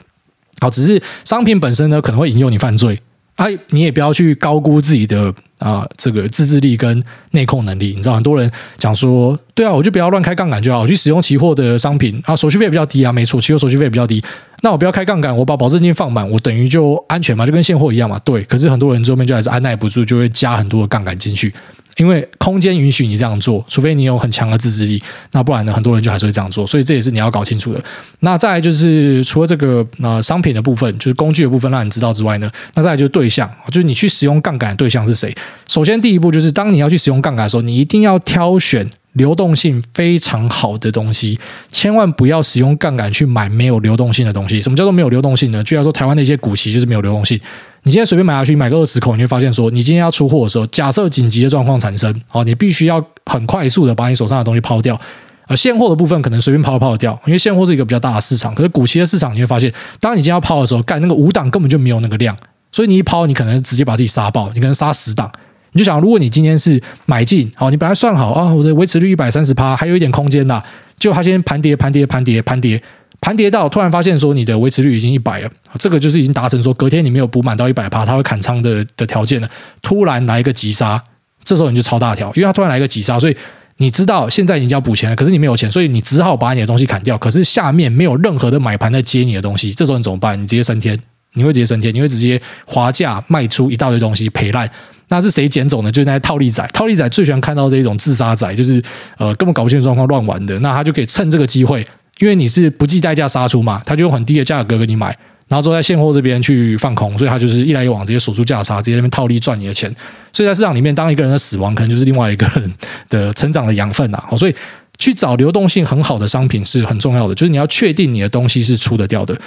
[0.59, 3.01] 好，只是商品本身呢，可能会引诱你犯罪。
[3.35, 7.93] 哎，你也不要去高估自己的啊、这个自制力跟内控能力。
[7.95, 14.23] 你知道，很多人讲说，对啊，我就不要乱开杠杆就好，我去使用期货的商品啊，手续费比较低啊，没错，期货手续费比较低。
[14.61, 18.19] 那我不要开杠杆，我把保证金放满，我等于就安全嘛，就跟现货一样嘛。
[18.19, 21.53] 对，可是很多人最后面就还是按耐不住，就会加很多的杠杆进去，
[21.97, 26.67] 因为空间允许你这样做，除非你有很强的自制力，那不然呢，很多人就还是会这样做。
[26.67, 27.83] 所以这也是你要搞清楚的。
[28.19, 35.33] 那再来就是除了这个呃商品的部分，就是工具的部分，让你知道之外呢，那再来就是对象，就是你去使用杠杆的对象是谁。
[35.67, 38.89] 首先第一步就是，当你要去使用杠杆的时候，你一定要挑选。
[39.15, 41.39] 流动性非常好的东西，
[41.71, 44.59] 千万不要使用杠杆去买没有流动性的东西。
[44.59, 45.63] 什么叫做没有流动性呢？
[45.63, 47.39] 就要说台湾的一些股息就是没有流动性。
[47.85, 54.99] 你今天随便买下去，买个二十口，你会发现说，你今天要出货的时候，假设紧急的状况产生，好，你必须要很快速的把你手上的东西抛掉。
[55.45, 58.55] 而现货的部分可能随便抛都抛掉，因为现货是一个比较大的市场。
[58.55, 62.35] 可是股息的市场，你会发现，当你今天要抛的时候，干那个五档根本就没有那个量，
[62.71, 65.31] 所以你一抛，你可能直接把自己杀爆，你可能杀十档。
[65.73, 70.59] 你就想，如果你今天是买进，好，你本来算好啊，我的维持率一百三十趴，还有一点空间呐，
[70.97, 72.81] 就它先盘跌，盘跌，盘跌，盘跌，
[73.25, 79.49] 盘跌到突然发现说你的维持率已经一百了，这个就是已经达成说隔天你没有补满到一百趴，它会砍仓的的条件了。
[79.81, 81.03] 突然来一个急杀，
[81.43, 83.35] 这时候你就超大条，因为它突然来一个急杀，所以
[83.77, 87.17] 你知道现在已经要补钱了，可是你没有钱，所以你只好把你的东西砍掉。
[87.17, 90.39] 可是下面没有任何的买盘在接你的东西，这时候你怎么办？
[90.39, 90.95] 你直接升天，
[91.33, 94.69] 你会直接升天，你会直接滑价卖出一大堆东西赔烂。
[95.07, 95.91] 那是谁捡走呢？
[95.91, 98.79] 就是那些套利仔，套利仔最喜欢看到这一种自杀仔，就是
[99.17, 100.59] 呃根本搞不清楚状况乱玩的。
[100.59, 101.83] 那他就可以趁这个机会，
[102.19, 105.07] 因为你是不计代价杀出嘛，他就用很低的价格给你买，
[105.47, 109.93] 然后之后在现货这边去放空，所以他就是一来一往直接锁住价差，直接那边套利赚你的钱。
[110.31, 112.73] 所以在市场里面，当一个人的死亡，可能就是另外一个人
[113.09, 114.23] 的成长的养分呐。
[114.37, 114.55] 所以
[114.97, 119.37] 去找流动性很好的商品是很重要的，就是你要确定你的东西是出得掉的。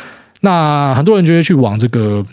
[0.42, 2.24] 那很多人就会去往这个。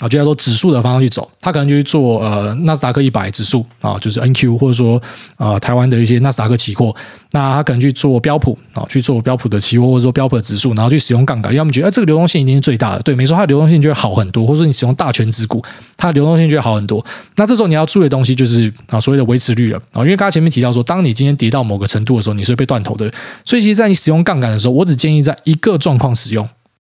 [0.00, 5.00] 啊，就叫做指数的方向去走，他可能就去做呃纳斯达克一百指数啊，就是 NQ 或者说
[5.36, 6.94] 呃台湾的一些纳斯达克期货，
[7.32, 15.62] 那他可能去做标普啊，去做标普的期货或者说标普的指数，然后去使用杠杆，因为他们觉得、这个流动性一定是最大的，对，没错，它的流动性就会好很多，或者说你使用大权值股，
[15.96, 17.04] 它的流动性就会好很多。
[17.36, 19.78] 那这时候你要注意的东西就是啊所谓的维持率了。
[19.92, 23.10] 啊，因为刚才前面提到说，当你今天跌到某个程度的时候，你是会被断头的，
[23.44, 26.48] 所以其实在你使用杠杆的时候，我只建议在一个状况使用。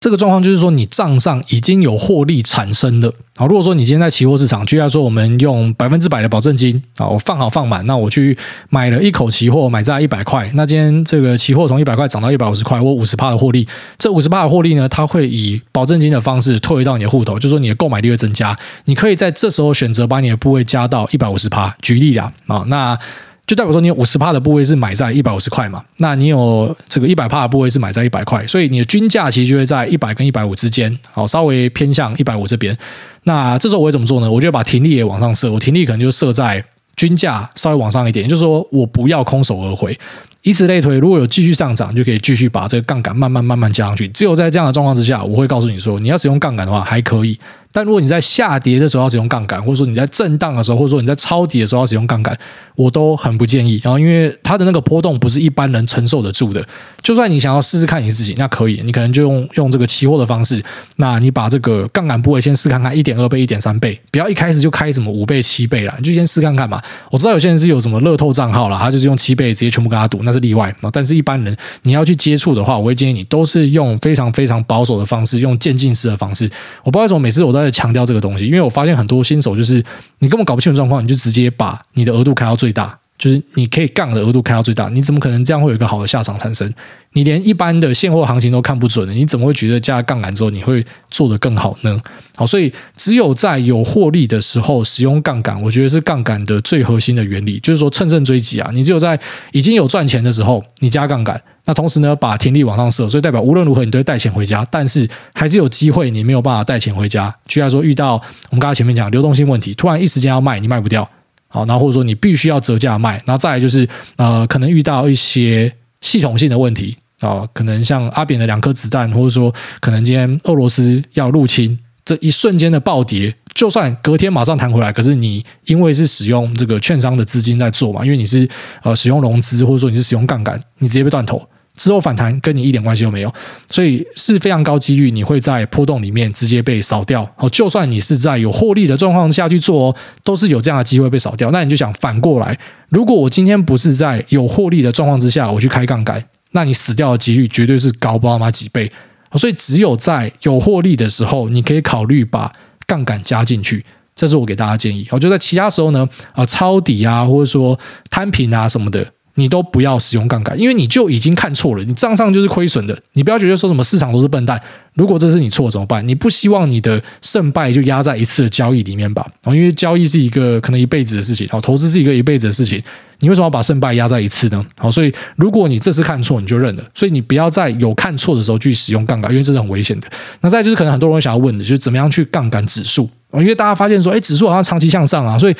[0.04, 3.10] 这个状况就是说，你账上已经有获利产生了。
[3.38, 8.38] 好，如果说你今天在期货市场，居然说我们用百分之百的保证金啊，我放好放满，那我去
[8.68, 13.66] 买了一口期货，买在一百块，那今天这个期货从一百块涨到一百五十块，我五十趴的获利，
[13.98, 21.74] 这五十趴的获利呢，它会以保证金的方式退回到你的户头，就是说你的购买力会增加，你可以在这时候选择把你的部位加到一百五十趴。
[21.82, 23.00] 举例啦，啊，那。
[23.46, 32.78] 就代表说你有五十帕的部位是买在一百五十块嘛，那你有这个一百帕的部位是买在一百块，所以你的均价其实就会在一百跟一百五之间，好，稍微偏向一百五这边。
[33.24, 34.32] 那这时候我会怎么做呢？
[34.32, 36.64] 我就把停利也往上设，我停利可能就设在
[36.96, 39.98] 均价稍微往上一点，就是说我不要空手而回。
[40.44, 44.08] 以此类推，如果有继续上涨，就可以继续把这个杠杆慢慢慢慢加上去。
[44.10, 47.40] 只有在这样的状况之下，我会告诉你说，你要使用杠杆的话还可以。
[47.74, 52.38] 但如果你在下跌的时候要使用杠杆，或者说你在震荡的时候，或者说你在抄底的时候要使用杠杆，
[52.76, 53.82] 我都很不建议。
[53.84, 56.64] 然后，因为它的那个波动不是一般人承受得住的。
[57.02, 60.64] 就算你想要试试看你自己，那可以，你可能就用用这个期货的方式，
[60.98, 66.82] 那你把这个杠杆部位先试看看一点二倍、一点三倍，不要一开始就开什么五倍、七倍啦，你就先试看看嘛。
[67.10, 70.90] 我知道有些人是有什么乐透账号啦，他就是用七倍直接全部跟他赌，那是例外啊。
[70.94, 76.50] 但是一般人你要去接触的话，我会建议你都是用非常非常保守的方式，用渐进式的方式。
[76.84, 78.46] 我不知道为什么每次我都在强调这个东西。
[78.46, 79.84] 因为我发现很多新手就是
[80.20, 86.70] 你根本搞不清楚状况，你就直接把你的额度开到最大，就是你可以杠的额度开到最大，你怎么可能这样会有一个好的下场产生？
[87.14, 92.02] 你连一般的现货行情都看不准了，你怎么会觉得加杠杆之后你会做得更好呢？
[92.36, 98.70] 好，所以只有在有获利的时候使用杠杆，我觉得是杠杆的最核心的原理，就是说乘胜追击啊！
[98.74, 99.18] 你只有在
[99.54, 107.34] 已经有赚钱的时候，你加杠杆，那同时呢把停利往上设，所以代表无论如何你都会带钱回家，但是还是有机会你没有办法带钱回家。
[107.48, 108.16] 举例说，遇到
[108.50, 111.10] 我们刚才前面讲流动性问题，突然一时间要卖，你卖不掉，
[111.54, 116.98] 好，那或者说你必须要折价卖，然后再来就是呃，可能遇到一些系统性的问题。
[117.20, 128.50] 啊，可能像阿扁的两颗子弹，或者说可能今天俄罗斯要入侵，这一瞬间的暴跌，就算隔天马上弹回来，可是你因为是使用这个券商的资金在做嘛，因为你是
[128.82, 133.34] 呃使用融资，或者说你是使用杠杆，你直接被断头，之后反弹跟你一点关系都没有，
[133.70, 137.28] 所以是非常高几率你会在波动里面直接被扫掉。
[137.38, 141.50] 哦，就算你是在有获利的状况下去做哦，都是有这样的机会被扫掉。
[141.52, 142.58] 那你就想反过来，
[142.90, 146.24] 如果我今天不是在有获利的状况之下，我去开杠杆。
[146.52, 148.92] 那你死掉的几率绝对是高不知道吗几倍，
[149.34, 152.54] 所以只有在有获利的时候，你可以考虑把
[152.86, 153.84] 杠杆加进去，
[154.16, 155.08] 这是我给大家建议。
[155.10, 157.80] 我觉得在其他时候呢，啊抄底啊，或者说
[158.12, 159.04] 摊平啊什么的。
[159.36, 162.98] 你都不要使用杠杆，因为你就已经看错了，你账上就是亏损的。
[163.14, 164.62] 你不要觉得说什么市场都是笨蛋。
[164.94, 166.08] 如果这是你错怎么办？
[166.08, 169.26] 你不希望你的胜败就压在一次的交易里面吧？
[169.46, 172.80] 因为交易是一个可能一辈子的事情，投资是一个一辈子的事情。
[173.20, 174.64] 你为什么要把胜败压在一次呢？
[174.78, 176.84] 好，所以如果你这次看错，你就认了。
[176.94, 180.08] 所以你不要在有看错的时候去使用杠杆，因为这是很危险的。
[180.42, 183.10] 那再就是可能很多人想要问的，就是怎么样去杠杆指数？
[183.34, 185.56] 因为大家发现说，哎，指数好像长期向上啊，所以。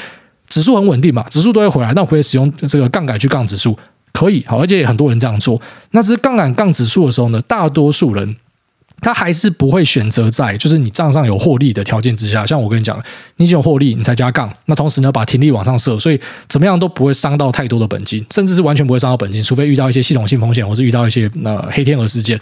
[0.54, 3.76] 指数很稳定嘛，指数都会回来，那我可以使用这个杠杆去杠指数，
[4.12, 5.60] 可以好，而且也很多人这样做。
[5.90, 8.36] 那只是杠杆杠指数的时候呢，大多数人
[9.02, 12.46] 他还是不会选择在就是你账上有获利的条件之下。
[12.46, 12.96] 像我跟你讲，
[13.38, 22.40] 你已经有获利，你才加杠，那同时呢，把停利往上设，所以怎么样都不会伤到太多的本金，甚至是完全不会伤到本金，除非遇到一些系统性风险，或是遇到一些呃黑天鹅事件。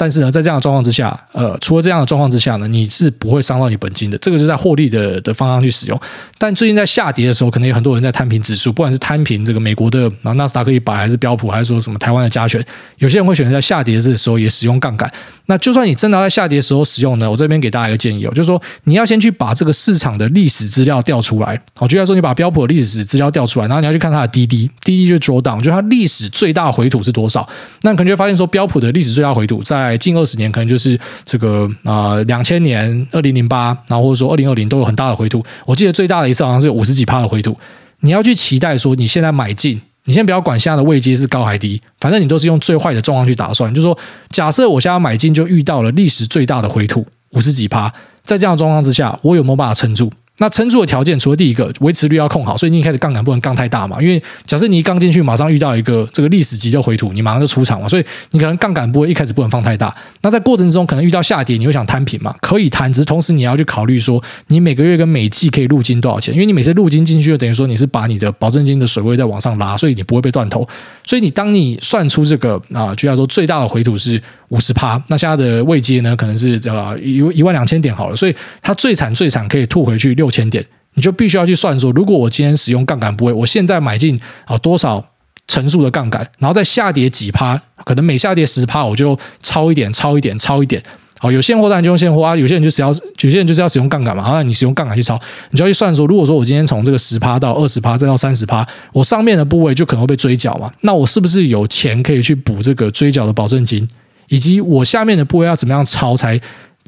[0.00, 4.16] 但是呢，在这样的状况之下，呃，除了这样的状况之下呢，你是不会伤到你本金的。
[4.16, 6.00] 这个就在获利的的方向去使用。
[6.38, 12.64] 但最近在下跌的时候，可能有很多人在摊平指数，不管是摊平这个美国的，然后纳斯达克一百，还是标普，还是说什么台湾的加权，
[12.96, 15.12] 有些人会选择在下跌的时候也使用杠杆。
[15.44, 21.60] 那就算你真的在下跌的时候使用呢，我这边给大家一个建议哦，就是说你要先去把这个市场的历史资料调出来。
[21.76, 27.46] 好，就像说你把标普的历史资料调出来，然后你要去看它的滴滴，滴滴就是卓档就是它历史最大回吐是多少。
[27.82, 35.44] 那你可能就会发现说，标普的历史最大回吐在近二十年可能就是这个啊，两千年、二零零八，然后或者说二零二零都有很大的回吐。
[35.66, 37.56] 我记得最大的一次好像是五十几趴的回吐。
[38.00, 43.72] 你要去期待说你现在买进，你先不要管现在的位阶是高还低，反正你都是用最坏的状况去打算。
[43.74, 43.98] 就是说，
[44.30, 47.92] 假设我现在买进就遇到了历史最大的回吐五十几趴，
[48.24, 50.10] 在这样的状况之下，我有没有办法撑住？
[50.40, 54.00] 那撑住的条件，除了第一个维持率要控好，所以你一开始杠杆不能杠太大嘛。
[54.00, 57.86] 因为假设你一刚进去，马上遇到一个这个历史级的回吐，你马上就出场嘛。
[57.86, 59.94] 所以你可能杠杆不会一开始不能放太大。
[60.22, 62.34] 那在过程之中，可能遇到下跌，你会想摊平嘛？
[62.40, 66.32] 可以摊，只是同时你要去考虑说，你每个月跟每季可以入金多少钱？
[66.32, 70.66] 因为你每次入金进去，就等于说你是把你的保证金的水位再往上拉，所以你不会被断头。
[71.04, 80.64] 所以你当你算出这个啊，就要说最大的回吐是五十趴，那现在的位阶呢，可能是呃一一万两千点好了，所以它最惨最惨可以吐回去六千点，
[80.94, 85.04] 你就必须要去算说，如果我今天使用杠杆部位，我现在买进啊多少
[85.46, 90.82] 乘数的杠杆，然后再下跌几趴，可能每下跌十趴，我就超一点，超一点，超一点。
[91.18, 94.22] 好，有现货当然就用现货啊，有些人就是要，有些人就是要使用杠杆嘛。
[94.22, 100.72] 好，那你使用杠杆去超，你就要去算说，如果说我今天从这个十趴到二十趴，再到三十趴，我上面的部位就可能会被追缴嘛。
[100.80, 103.86] 那我是不是有钱可以去补这个追缴的保证金？
[104.28, 106.40] 以及我下面的部位要怎么样超才，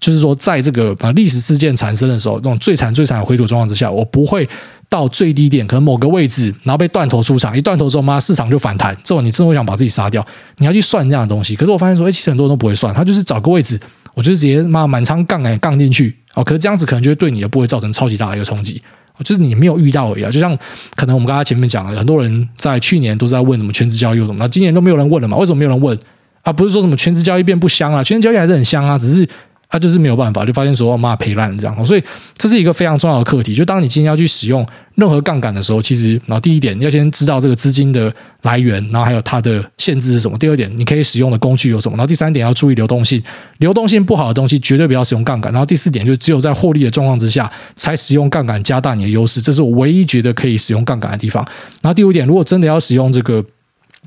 [0.02, 4.46] 就是说在这个啊历史事件产生的时候，这种最惨最惨的回吐状况之下，我不会
[4.88, 10.26] 到最低点，可能某个位置，然后被断头出场，一断头之后，妈市场就反弹，之后你真的会想把自己杀掉。
[10.58, 13.80] 你要去算这样的东西，可是我发现说，哎，其实很多人都不会算，他就是找个位置。
[14.14, 18.82] 我就直接妈满仓杠杆杠进去哦，可是这样子可能就会对你的部位造成超级大的一个冲击，
[19.24, 20.22] 就是你没有遇到而已。
[20.24, 20.58] 就像
[20.96, 25.38] 可能我们刚才前面讲了，很多人在去年都在问什么全职交易什么，那今年都没有人问了嘛？
[25.38, 25.98] 为什么没有人问
[26.42, 26.52] 啊？
[26.52, 29.26] 不是说什么全职交易变不香啊，全职交易还是很香啊，只是。
[29.72, 32.04] 他就是没有办法，就发现说妈赔烂了这样，所以
[32.34, 33.54] 这是一个非常重要的课题。
[33.54, 40.36] 就当你今天要去使用任何杠杆的时候，其实，然后第一点你要先知道这个资金的来源，然后还有它的限制是什么。
[40.36, 41.96] 第二点，你可以使用的工具有什么？
[41.96, 43.22] 然后第三点要注意流动性，
[43.60, 45.50] 流动性不好的东西绝对不要使用杠杆。
[45.50, 49.40] 然后第四点，就只有在获利的状况之下才使用杠杆，加大你的优势。
[49.40, 51.42] 这是我唯一觉得可以使用杠杆的地方。
[51.80, 53.42] 然后第五点，如果真的要使用这个。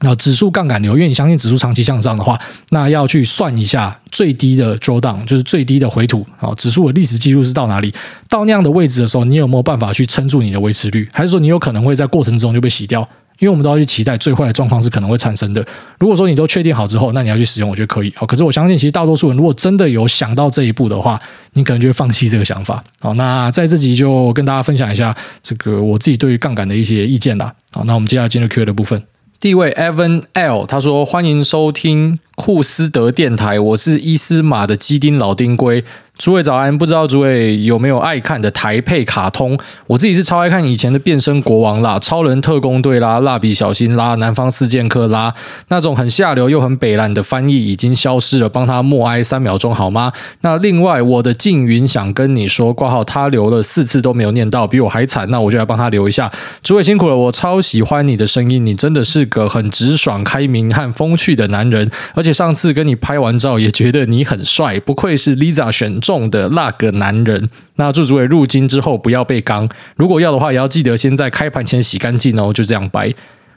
[0.01, 6.53] 那指数杠杆流，因为你相信指数长期向上的话，那要去算一下最低的 drawdown，就是最低的回吐啊。
[6.55, 7.93] 指数的历史记录是到哪里？
[8.27, 11.07] 到那样的位置的时候，你有没有办法去撑住你的维持率？
[11.13, 13.07] 还是说你有可能会在过程中就被洗掉？
[13.39, 15.65] 因为我们都要去期待最坏的状况是可能会产生的。
[15.99, 18.13] 如果说你都确定好之后，那你要去使用，我觉得可以。
[18.15, 21.19] 好，可是我相信其实大多数人如果真的有想到这一步的话，
[21.53, 22.83] 你可能就会放弃这个想法。
[22.99, 27.53] 好，那在这集就跟大家分享一下这个我自己对于杠杆的一些意见啦。
[27.71, 29.01] 好，那我们接下来进入 Q 的部分。
[29.37, 35.83] 第一位 Evan L，他说：“欢迎收听库斯德电台，我是伊斯玛的基丁老丁龟。”
[36.17, 39.59] 诸位早安，不知道诸位有没有爱看的台配卡通？
[39.87, 45.33] 我自己是超爱看以前的变身国王啦、超人特工队啦、蜡笔小新啦、南方四剑客啦，
[45.67, 50.13] 那种很下流又很北烂的翻译已经消失了，帮他默哀三秒钟好吗？
[50.39, 56.31] 那另外我的静云想跟你说，挂号他留了四次都没有念到，比我还惨，那我就来帮他留一下。
[56.63, 65.99] 诸位辛苦了，我超喜欢你的声音，你真的是个很直爽、开明和风趣的男人，而且上次跟你拍完照也觉得你很帅，不愧是 Lisa 选。
[66.05, 72.53] 重的那个男人，那祝诸位入金之后不要被刚，如果要的话，也要记得先在开盘前洗干净哦。
[72.53, 73.11] 就这样掰，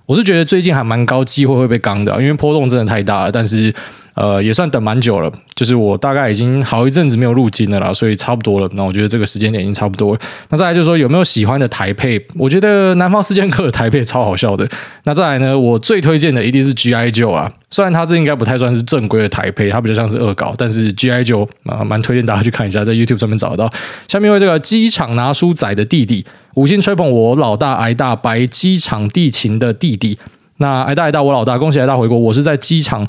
[0.07, 3.75] 我是觉得最近还蛮高机会会被刚的，因为波动真的太大了，但是。
[4.19, 8.69] 呃，也算等蛮久了，就是我大概已经好一阵子没有入金了啦，所以差不多了。
[8.73, 10.19] 那我觉得这个时间点已经差不多。
[10.51, 12.21] 那再来就是说有没有喜欢的台配？
[12.35, 14.69] 我觉得南方四剑客的台配超好笑的。
[15.05, 17.13] 那再来呢，我最推荐的一定是 G.I.
[17.13, 17.53] Joe 啦。
[17.71, 21.23] 虽然它这应该不太算是正规的台配，它比较像是恶搞，但是 G.I.
[21.23, 23.73] Joe 啊，蛮推荐大家去看一下，在 YouTube 上面找得到。
[24.09, 30.19] 下面为这个机场拿书仔的弟弟五星吹捧我老大挨大白机场地勤的弟弟。
[30.57, 33.07] 那挨大挨大我老大，恭喜挨大回国，我是在机场。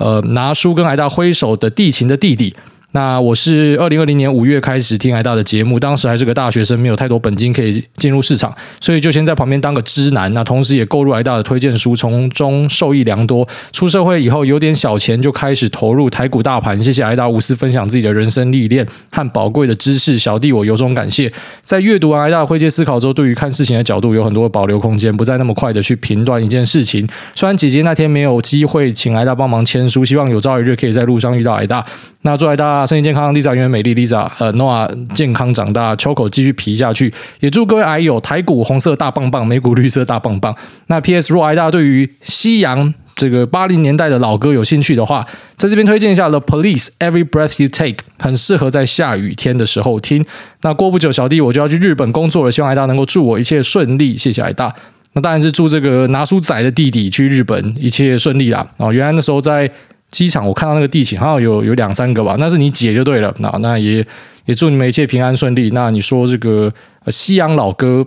[0.00, 2.56] 呃，拿书跟挨大挥手的地勤的弟弟。
[2.92, 10.32] 那我是二零二零年五月开始听挨大的节目，当时还是个大学生，没有太多本金可以进入市场，所以就先在旁边当个知男。
[10.32, 13.46] 那同时也购入挨大的推荐书，从中受益良多。
[13.70, 16.82] 出社会以后有点小钱，就开始投入台股大盘。
[16.82, 21.32] 谢谢挨大无私分享自己的人生历练和宝贵的知识，小弟我由衷感谢。
[21.64, 27.08] 在阅读完挨大的灰阶思考之后，对于看事情的角度有很多保留空间，不再那么快的去评断一件事情。
[27.36, 31.86] 虽然姐姐那天没有机会请挨大帮忙签书，希望有朝一日可以在路上遇到挨大。
[32.22, 37.10] 那祝挨大身体健康，Lisa 永远美丽，Lisa 呃 Noah 健康长大，秋口继续皮下去。
[37.40, 40.54] 也祝各位癌友台股红色大棒棒，美股绿色大棒棒。
[40.88, 50.22] 那 PS 若挨大对于西洋这个八零年代的老歌有兴趣的话，在这边推荐一下 The Police Every Breath You Take，很适合在下雨天的时候听。
[50.60, 54.70] 那过不久小弟我就要去日本工作了，希望艾大能够祝我一切顺利，谢谢艾大。
[55.14, 58.68] 那当然是祝这个拿书仔的弟弟去日本一切顺利啦。
[58.76, 59.70] 哦，原来那时候在。
[60.10, 63.34] 机场，我看到那个地勤好像有有两三个吧，那是你姐就对了。
[63.38, 64.04] 那那也
[64.46, 65.70] 也祝你们一切平安顺利。
[65.70, 66.72] 那你说这个
[67.06, 68.04] 西洋老歌，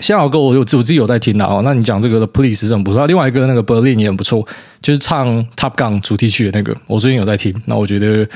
[0.00, 1.62] 西洋老歌我有我自己有在听的哦。
[1.64, 4.46] 那你讲这个的 Police 是很不错，另外一个那个 Berlin 也很不错，
[4.80, 7.54] 就是唱 Top Gun 主题曲的那个，我最近有在听。
[7.66, 8.28] 那我觉得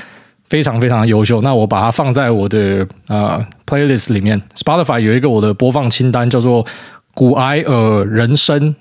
[0.47, 1.41] 非常非常的优秀。
[1.41, 6.65] 那我把它放在我的呃 playlist 里面，Spotify 有一个我的播放清单，叫做
[7.15, 8.75] “古埃尔人生”。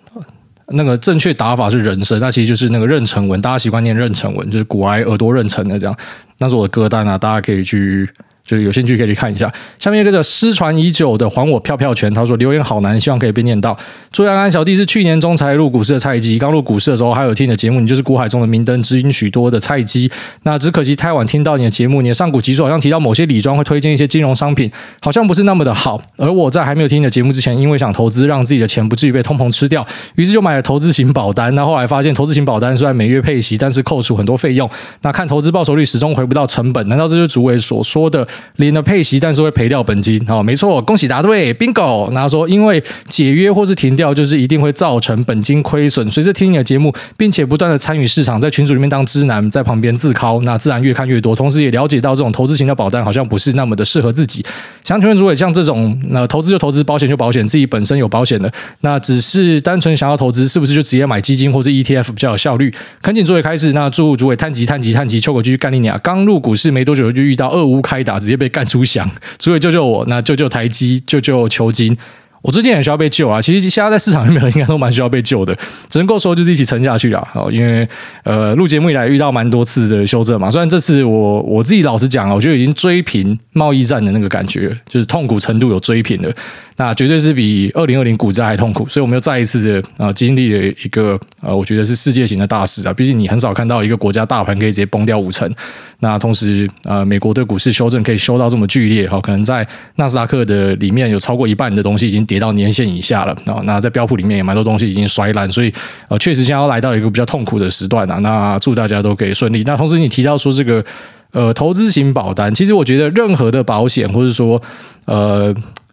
[0.70, 5.96] 那个正确打法是“人声”，那其实就是那个妊娠纹，大家习惯念妊娠纹，就是骨癌耳朵妊娠的这样。
[6.38, 8.09] 那是我的歌单啊，大家可以去。
[8.50, 9.48] 就是有兴趣可以去看一下。
[9.78, 13.78] 下面一个叫失传已久的还我票票权，他说留言好难，希望可以被念到。
[14.10, 20.10] 朱安安小弟是去年中才入股市的菜鸡，刚入股市的时候还有听你的节目，你就是股海中的明灯，指引许多的菜鸡。
[20.42, 24.68] 那只可惜太晚听到你的节目，你的上古集数好像提到某些理庄会推荐一些金融商品，
[25.00, 26.02] 好像不是那么的好。
[26.16, 29.86] 而我在还没有听你的节目之前，因为想投资，让自己的钱不至于被通膨吃掉，
[30.16, 31.55] 于是就买了投资型保单。
[31.55, 34.68] 那后来发现投资型保单虽然每月配息，但是扣除很多费用，
[35.03, 36.86] 那看投资报酬率始终回不到成本。
[36.88, 38.26] 难道这就是主委所说的
[38.57, 39.18] 领了配息？
[39.20, 42.12] 但是会赔掉本金哦，没错，恭喜答对，bingo。
[42.12, 46.11] 然后说，因为解约或是停掉，就是一定会造成本金亏损。
[46.11, 51.34] 随着听你的节目，并且不断的参与市场，在群组里面当知男，在旁边自考，那自然越看越多。
[51.34, 54.45] 同时也了解到这种投资型的保单好像不是那么的适合自己。
[54.84, 62.74] 想请问如果，像这种那投资就投资，保险就保险，自己本身有保险的，那只是单纯想要投资，是不是就直接买基金或是 ETF 比较有效率？
[63.01, 63.70] 恳请诸位开始。
[63.72, 65.97] 那祝诸位探级探级探级，秋果继续干你娘！
[66.03, 69.11] 刚入股市没多久就遇到二乌开打，直接被干出翔。
[69.39, 71.97] 除了救救我，那救救台积，救救球金。
[72.43, 73.41] 我最近很需要被救啊！
[73.41, 75.55] 其实现在在市场里面应该都蛮需要被救的，
[75.88, 77.26] 只能够说就是一起撑下去啊！
[77.34, 77.86] 哦，因为
[78.24, 86.32] 呃录节目以来遇到蛮多次的修正嘛，虽然这次我我自己老实讲啊，我觉得已经追平贸易战的那个感觉，就是痛苦程度有追平了。
[86.76, 92.93] 那绝对是比二零二零股灾还痛苦，所以我们又再一次的啊经历了一个呃，我觉得是世界型的大事啊。
[92.95, 95.53] 毕竟你很少看到一个国家大盘可以直接崩掉五成。
[95.99, 99.66] 那同时呃，美国的股市修正可以修到这么剧烈哈，可能在
[99.97, 103.61] 纳斯达克的里面有超过一半的东西已经跌到年线以下了啊。
[103.64, 105.72] 那在标普里面也蛮多东西已经摔烂，所以
[106.09, 108.18] 呃，确实现在要来到一个比较痛苦的时段啊。
[108.18, 109.64] 那祝大家都可以顺利。
[109.66, 110.85] 那同时你提到说这个
[111.33, 114.62] 呃投资型保单，其实我觉得任何的保险或者说
[115.07, 115.53] 呃。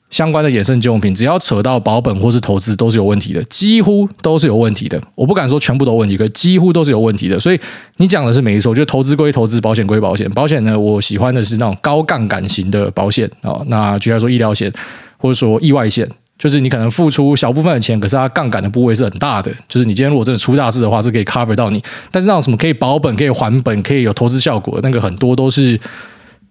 [0.09, 4.97] 相关的衍生金融品，只要扯到保本或是投资，都是有问题的，几乎都是有问题的。
[5.15, 7.37] 我不敢说全部都问题，可几乎都是有问题的。
[7.37, 7.59] 所以
[7.97, 10.31] 你讲的是没错，就投资归投资，保险归保险。
[10.31, 13.59] 保险呢，我喜欢的是那种高杠杆型的保险啊。
[13.67, 14.71] 那举例来说，医疗险
[15.17, 19.51] 或者说意外险，就是你可能付出小部分的钱，可是它杠杆的部位是很大的。
[19.67, 21.83] 就是你今天如果真的出大事的话，是可以 cover 到你。
[22.11, 25.79] 但是那种什么可以保本、可以还本、可以有投资效果，那个很多都是。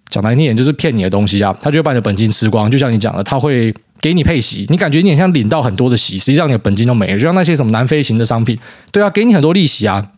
[0.09, 8.57] 讲难听点就是骗你的东西啊，他就会把你的本金吃光，就像你讲的，他会给你配息，你感觉你很像领到很多的息，实际上你的本金都没了，就像那些什么南非型的商品，
[8.89, 10.11] 对啊，给你很多利息啊。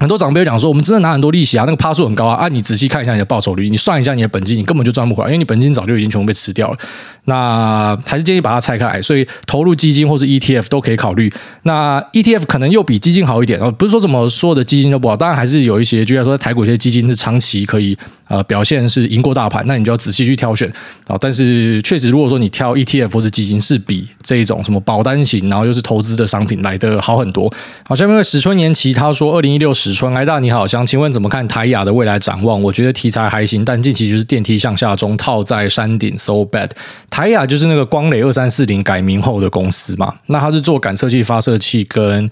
[0.00, 2.34] 很多长辈讲说，我们真的拿很多利息啊，那个趴数很高啊。
[2.36, 6.78] 啊，你仔细看一下你的报酬率，你算一下你的本金，你根本就赚不回来，因为你本金早就已经全部被吃掉了。
[7.26, 11.30] 那还是建议把它拆开来，所以投入基金或是 ETF 都可以考虑。
[11.64, 17.96] 那 ETF 可能又比基金好一点哦，不是说什么所有的基金都不好，当然还是有一些，就像说台股一些基金是长期可以
[18.28, 20.66] 呃表现是赢过大盘，那你就要仔细去挑选
[21.06, 21.16] 啊。
[21.20, 27.52] 但是确实，如果说你挑 ETF 或者基金，是比这一种什么保单型，然后又是投资的商品来的好很多。
[27.84, 32.62] 好，下面为石春年期，他说二零一六十史春，来大你好，想请问怎么看台雅的未来展望？
[32.62, 36.70] 我觉得题材还行，但近期就是电梯向下中套在山顶，so bad。
[37.10, 42.30] 台雅就是那个光磊二三四零改名后的公司嘛，那它是做感测器、发射器跟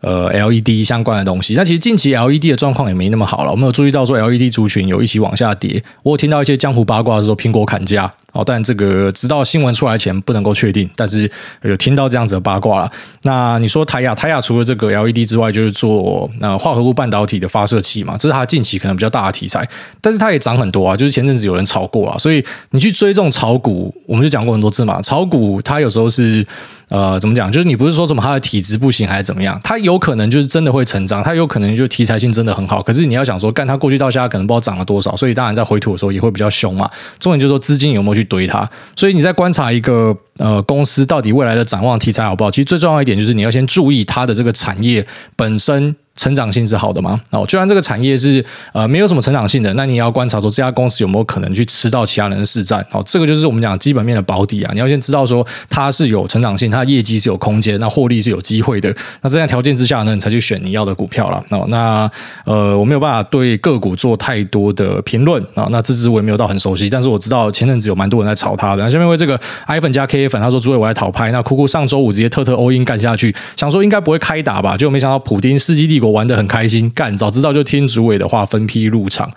[0.00, 1.54] 呃 LED 相关的东西。
[1.54, 5.82] 那其实近期 LED 的状况也没那么好了，我们有注意到说 LED 族群有一起往下跌。
[6.02, 8.12] 我有听到一些江湖八卦的时候，苹果砍价。
[8.32, 11.28] 哦，但这个直到新闻出来前不能够确定，但是
[11.62, 12.88] 有听到这样子的八卦了。
[13.24, 19.68] 那你说台亚，台亚除了这个 LED 之外，就是做呃化合物半导体的发射器嘛，这是它近期可能比较大的题材。
[20.00, 26.46] 但是它也涨很多啊，就是前阵子有人炒过啊，所以你去追这种炒股，我们就讲过很多次嘛，炒股它有时候是
[26.90, 32.80] 呃怎么讲，就是你不是说什么他的体质不行还是怎么样，他有可能就是真的会成长，他有可能就题材性真的很好。
[32.80, 36.90] 可是你要想说，干他过去到现在可能不知道涨了多少，所以当然在回吐的时候也会比较凶嘛。
[37.18, 38.20] 重点就是说资金有没有去。
[38.30, 42.50] 堆它，所以你在观察一个呃公司到底未来的展望题材好不好？
[42.50, 45.96] 其实最重要一点就是你要先注意它的这个产业本身。
[46.20, 47.18] 成长性是好的吗？
[47.30, 48.44] 哦，就算这个产业是
[48.74, 52.86] 呃没有什么成长性的，那你也要观察说这家公司有没有可能去吃到其他人的市占。
[52.92, 54.70] 哦，这个就是我们讲基本面的保底啊。
[54.74, 58.94] 你要先知道说它是有成长性，它的业绩是有空间，那获利是有机会的。
[59.22, 61.42] 那这样条件之下呢，你才去选你要的股票了。
[61.48, 62.10] 哦，那
[62.44, 65.66] 呃我没有办法对个股做太多的评论啊。
[65.70, 68.84] 那这支我也没有到很熟悉，但是我知道前阵子有蛮多人在炒它的。
[68.84, 71.32] 那下面为这个 iPhone 加 K 粉，他说诸位我来讨拍。
[71.32, 76.09] 那酷酷上周五直接特特 all in 干下去，想说应该不会开打吧，结果没想到普丁世纪帝国。
[76.10, 79.30] 玩得很开心，干，早知道就听主委的话，分批入场。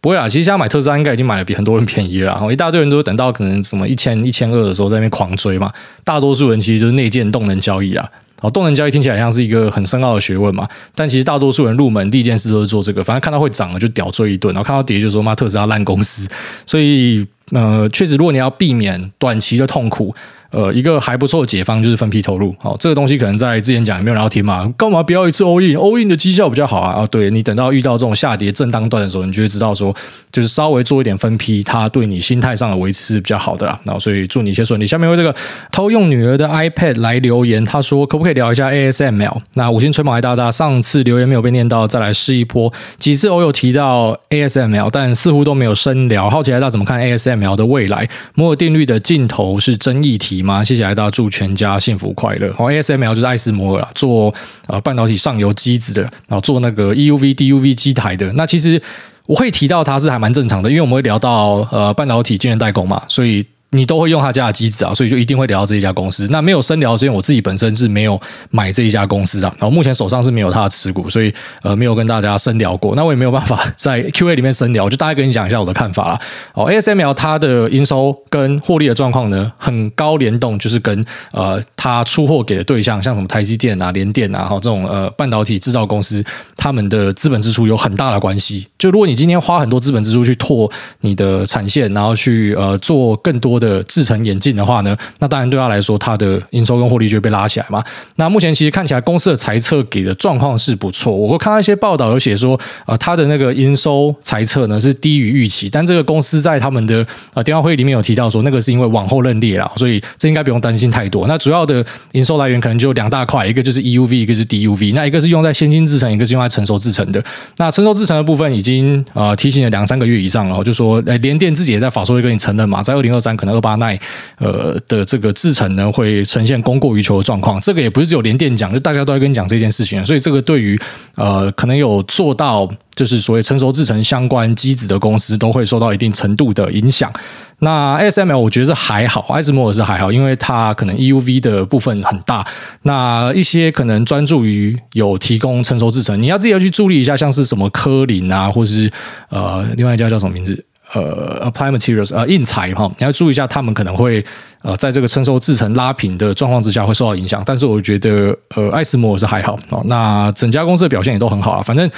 [0.00, 2.26] 不会啦，其实现在买特斯拉应该已经买的比很多人便宜了。
[2.26, 5.72] 然后一大堆人都等到可能什么一千一千二的时候在那边狂追嘛。
[6.04, 8.06] 大多数人其实就是内建动能交易啊。
[8.42, 16.28] 哦，动能交易听起来像是一个很深奥的学问嘛，但其实大多数人入门第一件事都是做这个，反正看到会涨了就屌追一顿，然后看到跌就说妈特斯拉烂公司，
[16.66, 20.14] 所以呃，确实如果你要避免短期的痛苦。
[20.50, 22.54] 呃，一个还不错的解方就是分批投入。
[22.58, 27.02] 好、哦，这个东西可能在之前讲也没有人要听嘛，干嘛不要一次 all in？all in 的绩效比较好啊。
[27.02, 29.94] 啊，对，你等到遇到这种下跌震荡段的时候，你就会知道说，
[30.30, 33.78] 就是稍微做一点分批，它对你心态上的维持是比较好的啦。
[33.84, 34.86] 然后，所以祝你一切顺利。
[34.86, 35.34] 下面为这个
[35.72, 39.38] 偷用女儿的 iPad 来留言，他说可不可以聊一下 ASML？
[39.54, 42.72] 那五星吹捧来大大，上次留言没有被念到，再来试一波。
[42.98, 46.30] 几次我有提到 ASML，但似乎都没有深聊。
[46.30, 48.08] 好奇来大怎么看 ASML 的未来？
[48.34, 50.62] 摩尔定律的尽头是争议题吗？
[50.62, 52.52] 谢谢来大，祝全家幸福快乐。
[52.52, 54.34] 好，ASML 就是爱斯摩尔啦，做
[54.66, 58.32] 呃半导体上游机子的，然后做那个 EUV、DUV 机台的。
[58.34, 58.80] 那其实
[59.26, 63.46] 我会提到它是还蛮正常的，因为我们会聊到呃半导体晶圆代工嘛，所以。
[63.74, 66.28] 你都会用他家的机子啊，所以就一定会聊到这一家公司。
[66.30, 68.20] 那没有深聊，是因为我自己本身是没有
[68.50, 72.94] 买这一家公司的，然后目前手上是没有他的持股，所以呃没有跟大家深聊过。
[72.94, 76.20] 那我也没有办法在 Q&A 里面深聊，我就大概跟你讲一下我的看法啦。
[76.54, 86.24] 哦，ASML 它的营收跟获利的状况呢，很高联动，就是跟呃它出货给的对象，像什么台积电啊、联电啊，哈这种呃半导体制造公司，
[86.56, 88.68] 他们的资本支出有很大的关系。
[88.78, 90.70] 就如果你今天花很多资本支出去拓
[91.00, 93.63] 你的产线，然后去呃做更多的。
[93.64, 97.82] 的制程演进的话呢，那当然对他来说，他的营收跟获利就会被拉起来嘛。
[98.16, 111.26] 那目前其实看起来公司的财测给的状况是不错，我会看到一些报道有写说，呃，他的那个营收财测呢是低于预期，但这个公司在他们的呃电话会议里面有提到说，那个是因为往后认列了，所以这应该不用担心太多。
[111.26, 117.24] 那主要的营收来源可能就两大块，一个就是 EUV，一个是 DUV，那一个是用在先进制程，一个是用在成熟制程的。
[117.56, 123.53] 那成熟制程的部分已经呃提醒了两三个月以上了，就说，呃，联电自己也在法说会跟你承认嘛，在二零二三可能。
[123.54, 123.98] 二八奈
[124.38, 127.60] 呃的这个制程呢，会呈现供过于求的状况。
[127.60, 130.04] 这个也不是只有联电讲，就大家都在跟你讲这件事情。
[130.04, 130.78] 所以这个对于
[131.14, 137.12] 呃可能有做到就是所谓成熟制程相关机子的公司，都会受到一定程度的影响。
[137.60, 142.44] 那 SML 我觉得是还好，艾斯摩尔是还好，因为它可能 EUV 的部分很大。
[142.82, 148.90] 那一些可能专注于有提供成熟制程，你要自己要去注意一下，像是什么科林啊，或是
[149.30, 150.64] 呃另外一家叫什么名字？
[150.94, 154.24] 呃，apply Materials 呃，硬材哈，你要注意一下，他们可能会
[154.62, 157.42] 呃，在这个承受制程拉平的状况之下会受到影响。
[157.44, 159.82] 但是我觉得，呃，艾斯摩尔是还好哦。
[159.86, 161.62] 那整家公司的表现也都很好啊。
[161.62, 161.90] 反正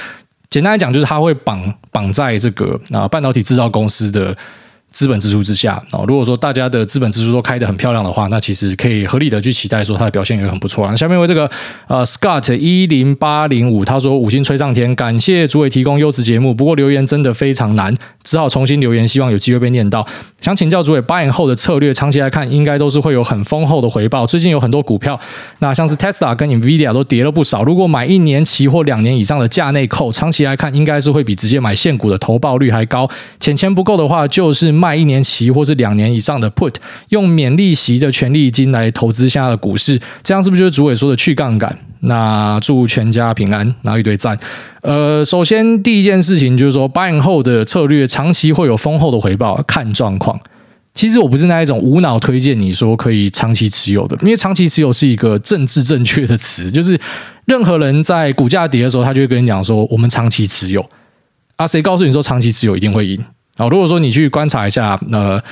[0.51, 4.37] 简单来讲，就是它会绑绑在这个啊、半导体制造公司的。
[4.97, 10.89] 资本支出之下啊，如果说大家的资本支出都开得很漂亮的话，那其实可以合理的去期待说它的表现也很不错。
[10.89, 11.51] 那下面为这个
[11.87, 20.07] 呃 Scott 一零八零五他说五星吹上天，感谢主委提供优质节目，不过留言真的非常难，只好重新留言，希望有机会被念到。
[20.41, 24.25] 想请教主委八年后的策略，长期来看应该都是会有很丰厚的回报。
[24.25, 25.21] 最近有很多股票，
[25.59, 27.63] 那像是 Tesla 跟 Nvidia 都跌了不少。
[27.63, 33.07] 如果买一年期或两年以上的价内扣，长期来看应该是会比直接买现股的投报率还高。
[33.39, 34.86] 钱钱不够的话，就是卖。
[34.87, 36.75] 卖一年期或是两年以上的 put，
[37.09, 41.77] 用免利息的权利金来投资现在的股市，这样是不是就是主委说的去杠杆？
[42.01, 44.39] 那祝全家平安，拿一堆赞。
[44.83, 50.39] 呃，首先第一件事情就是说，buy and hold 的策略长期会有丰厚的回报，看状况。
[50.95, 56.99] 其实我不是那一种无脑推荐你说可以长期持有的，因为长期持有是一个政治正确的词，就是
[57.45, 60.89] 任何人在股价跌的时候，他就会跟你讲说我们长期持有
[61.57, 63.23] 啊，谁告诉你说长期持有一定会赢？
[63.57, 65.43] 好，如果说你去观察一下，呃，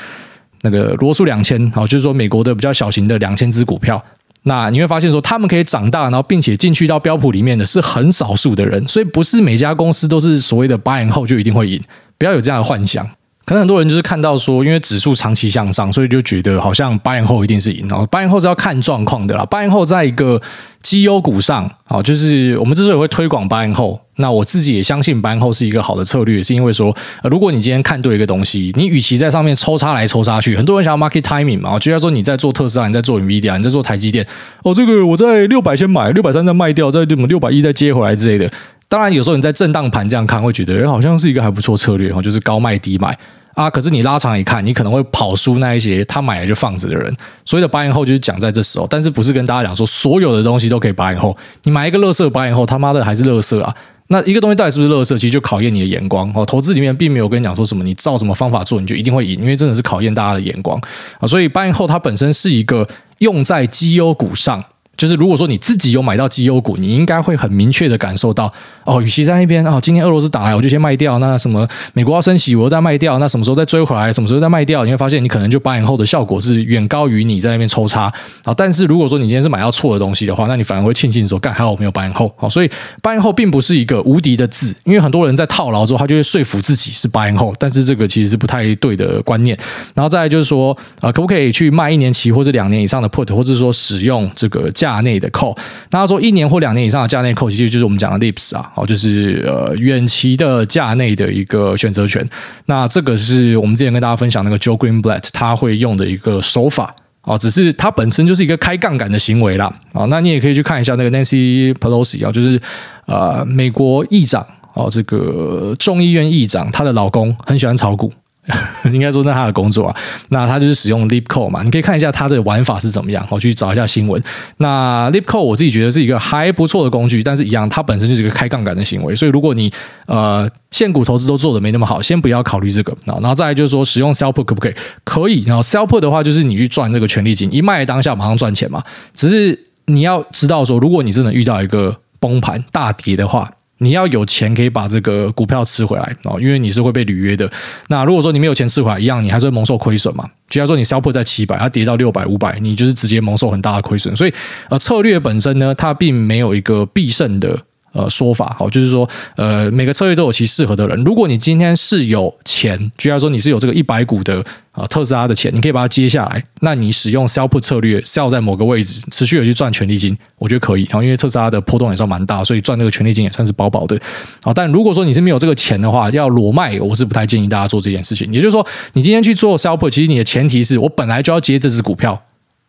[0.62, 4.02] 那个罗素两千，好，就是说美国的比较小型的两千只股票，
[4.42, 11.80] 那你会发现说，他们可以长大，然后并且进去到标普里面的是很少数的人，所以不是每家公司都是所谓的 buy and hold 就一定会赢，
[12.18, 13.08] 不要有这样的幻想。
[13.44, 19.44] 可能很多人就是看到说，因为指数长期向上，所以就觉得好像八零后一定是赢，然后 buy and hold 是要看状况的啦。
[19.44, 20.40] 八零后在一个
[20.82, 34.26] 绩优股上，啊，就是我们之所以会推广八零后那我自己也相信八零后是一个好的策略，是因为说，如果你今天看对一个东西，你与其在上面抽插来抽插去，很多人想要 market timing 嘛，就像说你在做特斯拉，你在做 Nvidia，你在做台积电，
[34.62, 38.50] 哦，这个我在六百先买，六百三再卖掉，再什么六百一再接回来之类的。
[38.88, 43.18] 当然，有时候你在震荡盘这样看，会觉得诶好像是一个还不错策略，就是高卖低买。
[43.54, 43.70] 啊！
[43.70, 47.16] 可是你拉长一看，你可能会跑输那一些他买了就放着的人。
[47.44, 51.36] 所谓的八零后就是讲在这时候，但是不是跟大家讲说所有的东西都可以八零后。
[51.62, 53.72] 你买一个垃圾 buy and hold，他妈的还是垃圾啊！
[54.08, 56.44] 那一个东西到底是不是垃圾，其实就考验你的眼光哦。
[56.44, 60.76] 投资里面并没有跟你讲说什么，你照什么方法做你就一定会赢，因为真的是考验大家的眼光
[61.20, 61.28] 啊。
[61.28, 62.84] 所以八零后它本身是一个
[63.18, 64.60] 用在绩优股上
[64.96, 68.52] 就是如果说你自己有买到绩优股，你应该会很明确的感受到，
[68.84, 78.12] 哦，与其在那边哦，今天俄罗斯打来我就先卖掉，那什么美国要升息我又再卖掉，那什么时候再追回来，什么时候再卖掉，你会发现你可能就八年后的效果是远高于你在那边抽差
[78.44, 78.54] 啊。
[78.56, 82.70] 但是如果说你今天是买到错的东西的话，那你反而会庆幸说，干还好我没有 buy in hold 好，所以
[83.02, 89.58] 八年后并不是一个无敌的字，因为很多人在套牢之后，他就会说服自己是八年后但是这个其实是不太对的观念。
[89.94, 95.56] 然后再来就是说，呃，可不可以去卖一年期或者两年以上的 put，或者说使用这个价内的扣
[95.90, 102.22] 那他说一年或两年以上的价内扣，其实就是我们讲的 LIPS 啊，哦，就是呃远期的价内的一个选择权。
[102.66, 110.04] 那这个是我们之前跟大家分享那个 Joe Greenblatt 他会用的一个手法啊，只是它本身就是一个开杠杆的行为啦啊。
[110.10, 112.60] 那你也可以去看一下那个 Nancy Pelosi 啊，就是
[113.06, 118.12] 呃美国议长哦，这个众议院议长，她的老公很喜欢炒股。
[118.92, 119.96] 应该说那他的工作啊，
[120.28, 124.22] 那他就是使用 Lip Call 嘛，你可以看一下他的玩法是怎么样，我去找一下新闻。
[124.58, 129.72] 那 Lip Call 我自己觉得是一个还不错的工具，但是一样，它本身就是一个开杠杆的行为，所以如果你
[130.06, 132.94] 呃现股投资都做的没那么好，先不要考虑这个。
[133.06, 134.74] 然后再来就是说使用 Sell Put 可不可以？
[135.04, 135.44] 可以。
[135.44, 138.82] 然后 Sell Put 的话就是你去赚这个权利金，一卖当下马上赚钱嘛。
[139.14, 143.50] 只是你要知道说，如果你真的遇到一个崩盘大跌的话。
[143.78, 147.50] 你要有钱可以把这个股票吃回来哦，因为你是会被履约的。
[147.88, 150.28] 那如果说你没有钱吃回来，一样你还是会蒙受亏损嘛。
[150.48, 154.14] 就像说你 sell put 在七百，它跌到六百、五百，你就是直接蒙受很大的亏损。
[154.14, 154.32] 所以
[154.70, 157.58] 呃，策略本身呢，它并没有一个必胜的。
[157.94, 161.04] 呃，说法好，就是说，呃，每个策略都有其适合的人。
[161.04, 164.40] 如果你今天是有钱，就像说你是有这个一百股的
[164.72, 170.82] 啊、呃、特斯拉的钱，你可以把它接下来，那你使用 sell put 策略，sell 在某个位置，持续的去赚权利金，我觉得可以。
[170.90, 173.96] 然后，因为特斯拉的波动也算蛮大，所以赚这个权利金也算是饱饱的。
[174.42, 178.32] 好，但如果说你是没有这个钱的话，要裸卖，我是不太建议大家做这件事情。
[178.32, 182.20] 也就是说，你今天去做 sell put，其实你的前提是我本来就要接这只股票。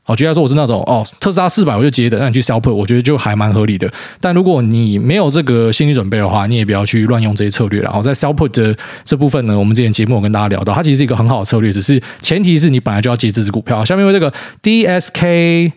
[0.08, 3.92] 好，举例说，我是那种哦，特斯拉四百我就接的，那你去 sell put，我觉得就还蛮合理的。
[4.22, 7.86] 但如果你没有这个心理准备的话，你也不要去乱用这些策略了。
[7.86, 13.84] 然后在 sell put 的这部分呢，我们之前节目有跟大家聊到，它其实是一个很好的策略，只是前提是你本来就要接这只股票。
[13.84, 14.32] 下面为这个
[14.62, 15.72] DSK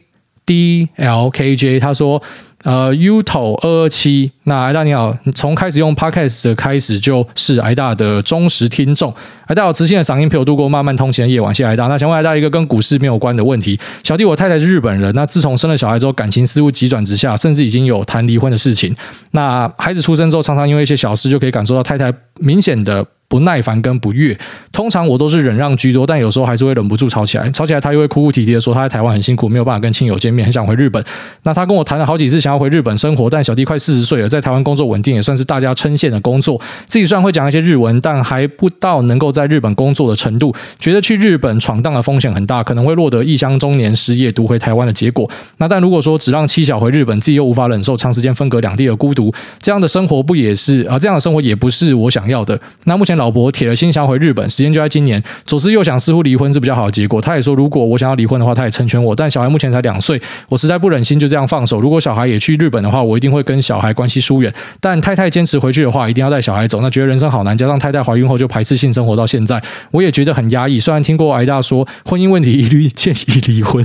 [0.49, 2.21] DLKJ，他说。
[2.65, 9.15] 呃，Uto 二二七，那艾大你好，从开始用 Podcast 的开始就是艾大的忠实听众，
[9.47, 11.87] 癌大有磁性的嗓音陪我度过漫漫通勤的夜晚，谢谢癌大。
[11.87, 18.93] 那想问艾大一个跟股市没有关的问题，小弟我太太是日本人，那自从生了小孩之后，感情似乎急转直下，甚至已经有谈离婚的事情。
[19.31, 23.07] 那孩子出生之后，常常因为一些小事就可以感受到太太明显的。
[23.29, 24.37] 不耐烦跟不悦，
[24.73, 27.51] 通常我都是忍让居多，但有时候还是会忍不住吵起来。
[27.51, 31.05] 吵起来，他又会哭哭啼啼的说他在台湾很辛苦，没有办法跟亲友见面，很想回日本。
[31.43, 36.59] 那他跟我谈了好几次想要回日本生活，但小弟快四十岁了，在台湾工作稳定，也算是大家称羡的工作。
[36.87, 40.55] 自己虽然会讲一些日文，但还不到能够在日本工作的程度。
[40.79, 45.29] 觉得去日本闯荡的风险很大，可能会落得异乡中年失业独回台湾的结果。
[45.59, 50.99] 那但如果说只让妻小回日本，自己又无法忍受长时间分隔两地的孤独，这样的生活不也是啊？
[50.99, 52.59] 这样的生活也不是我想要的。
[52.85, 55.23] 那目前老婆铁了心想回日本，时间就在今年。
[55.45, 57.21] 左思右想，似乎离婚是比较好的结果。
[57.21, 59.15] 他也说，如果我想要离婚的话，他也成全我。
[59.15, 61.79] 但小孩目前才两岁，我实在不忍心就这样放手。
[61.79, 64.51] 如果小孩也去日本的话，我一定会跟小孩关系疏远。
[64.81, 66.81] 但太太坚持回去的话，一定要带小孩走。
[66.81, 70.79] 那觉得人生好难，加上太太怀孕后就排斥性生活到现在，我也觉得很压抑。
[70.79, 73.85] 虽然听过癌大说婚姻问题一律建议离婚，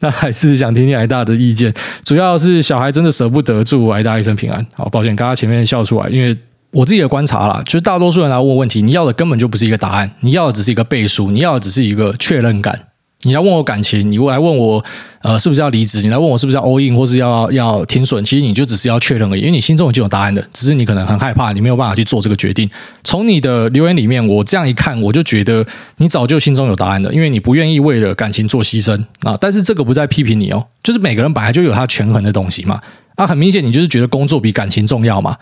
[0.00, 1.74] 那还是想听听癌大的意见。
[2.04, 4.66] 主要是小孩真的舍不得，祝癌大一生平安。
[4.74, 6.36] 好，抱歉，刚刚前面笑出来，因为。
[6.76, 12.78] 我自己的观察啦，就是大多数人来问问题，你要的根本就不是一个答案，你要的只是一个背书，你要的只是一个确认感。
[13.22, 14.84] 你要问我感情，你来问我，
[15.22, 16.02] 呃，是不是要离职？
[16.02, 18.22] 你来问我是不是要 all in，或是要要停损？
[18.22, 22.68] 其实你就只是要确认而已，因为你心中已经有答案的，只是你可能很害怕，你没有办法去做这个决定。
[23.04, 25.64] 从你的留言里面，我这样一看，我就觉得
[25.96, 29.34] 你早就心中有答案的，因为你不愿意为了感情做牺牲啊。
[29.40, 32.78] 但是这个不在批评你哦，就是每个人本来就有他权衡的东西嘛。
[33.14, 35.34] 啊，很明显，你就是觉得工作比感情重要嘛。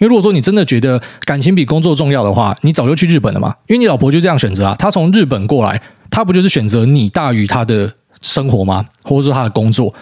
[0.00, 3.54] 因为如果说你真的觉得感情比工作重要的话，你早就去日本了嘛。
[3.66, 5.80] 因为你老婆就这样选择啊，她从日本过来，
[6.10, 7.92] 她不就是选择你大于她的
[8.22, 8.86] 生活吗？
[9.02, 9.94] 或者说她的工作，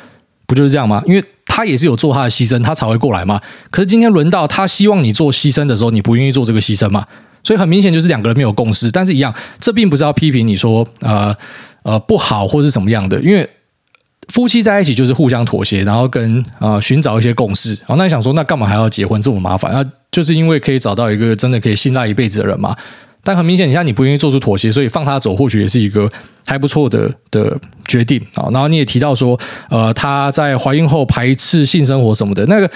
[0.46, 1.02] 不就是这样吗？
[1.04, 3.40] 因为她也是有做她的牺牲，她才会过来嘛。
[3.70, 7.04] 可是今天轮到她希望你做牺牲的时候，你不愿意做这个牺牲嘛？
[7.42, 8.90] 所以很明显就是两个人没有共识。
[8.92, 11.34] 但是一样，这并不是要批评你说呃
[11.82, 13.48] 呃不好或是怎么样的，因为。
[14.28, 17.70] 夫妻在一起就是互相妥协，然后跟呃寻找一些共识。
[17.70, 19.72] 然后那你想说，那干嘛还要结婚这么麻烦？
[19.72, 22.76] 那就是因为可以找到一个真的可以信赖一辈子的人嘛。
[23.24, 26.10] 但很明显，你现在你不愿意做出妥协，所以放他走，或许也是一个
[26.46, 28.48] 还不错的的决定啊。
[28.52, 29.38] 然后你也提到说，
[29.70, 32.70] 呃，他在怀孕后排斥性生活什么的，那个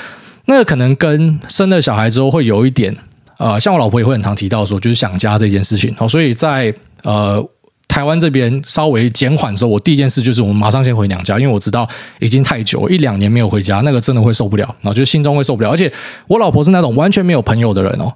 [0.46, 2.96] 那个可能跟生了小孩之后会有一点，
[3.38, 5.94] 呃，像我老婆也会很常提到说，就是想家这件事情。
[5.96, 7.46] 好，所以在呃。
[7.92, 11.86] 台湾这边稍微减缓的时候，我第一件事就是我们马上先回娘家，因为我知道
[12.20, 15.68] 已经太久一两年没有回家，那个真的会受不了，然后就心中会受不了。
[15.68, 15.92] 而且
[16.26, 18.10] 我老婆是那种完全没有朋友的人哦。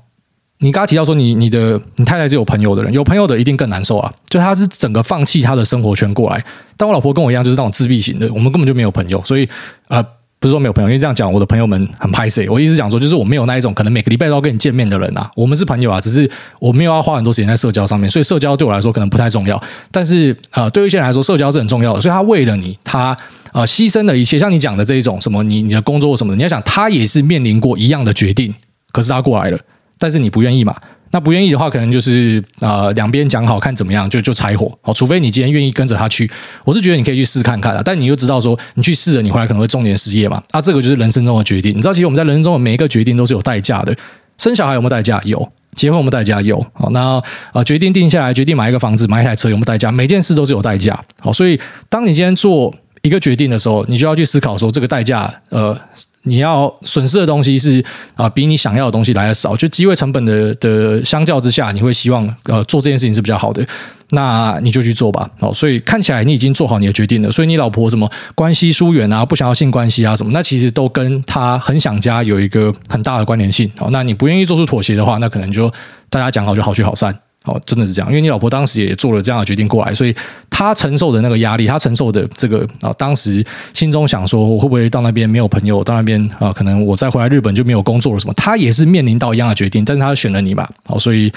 [0.61, 4.11] 你刚刚提到说你你的你太太是有朋友的人，有朋友的一定更难受啊。
[4.31, 6.43] 就他是整个放弃他的生活圈过来，
[6.79, 9.47] 但我老婆跟我一样，就是那种自闭型的，我们根本就没有朋友，所以
[9.89, 10.03] 呃。
[10.39, 12.49] 不是说没有朋友，因为这样讲，我的朋友们很拍谢。
[12.49, 15.31] 我意思讲说，就是我没有那一种可能每个礼拜都要跟你见面的人啊。
[15.35, 16.31] 我们是朋友啊，只是
[16.61, 19.61] 我没有要花很多时间在社交上面，所以社交对我来说可能不太重要。
[19.91, 22.01] 但是呃，对于一些人来说，社交是很重要的。
[22.01, 23.17] 所以他为了你，他
[23.53, 24.39] 呃牺牲了一切。
[24.39, 28.55] 像你讲的这一种什么，你你的工作什么的，你要想他也是面临过一样的决定，
[28.93, 29.59] 可是他过来了，
[29.99, 30.77] 但是你不愿意嘛。
[31.13, 34.93] 那不愿意的话，可能就是呃两边讲好看怎么样，就就拆伙哦。
[34.93, 36.31] 除非你今天愿意跟着他去，
[36.65, 37.81] 我是觉得你可以去试看看啊。
[37.85, 40.43] 但你又知道说，你去试了，你回来可能会中年失业嘛。
[40.51, 41.71] 啊，这个就是人生中的决定。
[41.77, 43.97] 你知道，其实我们在人生中的每一个决定都是有代价的。
[44.37, 45.21] 生小孩有没有代价？
[45.25, 45.51] 有。
[45.75, 46.41] 结婚有没有代价？
[46.41, 46.61] 有。
[46.75, 49.93] 好，那呃决定定下来，决定买一个房子，买一台车有没有代价？
[49.93, 51.01] 每件事都是有代价。
[51.21, 55.79] 好，所以当你今天做一个决定的时候，你就要去思考说，这个代价呃。
[56.27, 57.83] 你要损失的东西是
[58.15, 59.57] 啊、比你想要的东西来的少。
[59.57, 63.65] 就机会成本的的相较之下，你会希望呃做这件事情是比较好的，
[64.11, 65.31] 那你就去做吧。
[65.39, 67.31] 哦，所以看起来你已经做好你的决定了。
[67.31, 73.71] 所以你老婆什么关系疏远啊，不想要性关系啊什么，那其实都跟他很想家有一个很大的关联性。
[73.79, 75.73] 哦，那你不愿意做出妥协的话，那可能就
[76.11, 77.17] 大家讲好就好聚好散。
[77.47, 80.15] 哦，真的是这样，因为你老婆当时也做了这样的决定过来，所以
[80.51, 88.35] 她承受的那个压力，她承受的这个啊，当时心中想说，我会不会到那边没有朋友，到那边啊，可能我再回来日本就没有工作了什么？
[88.35, 91.31] 她也是面临到一样的决定，但是她选了你嘛，好，所以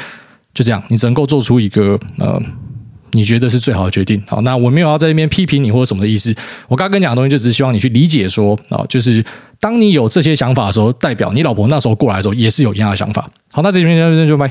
[0.53, 2.41] 就这样，你只能够做出一个呃，
[3.11, 4.21] 你觉得是最好的决定。
[4.27, 6.33] 好，那我没有要在那边批评你或者什么的意思，
[6.67, 9.23] 我刚刚跟你讲的东西就只是希望你去理解说啊，就是
[9.59, 13.29] 当你有这些想法的时候，代表你老婆那时候过来的时候也是有一样的想法。
[13.51, 14.49] 好，那这边就就拜。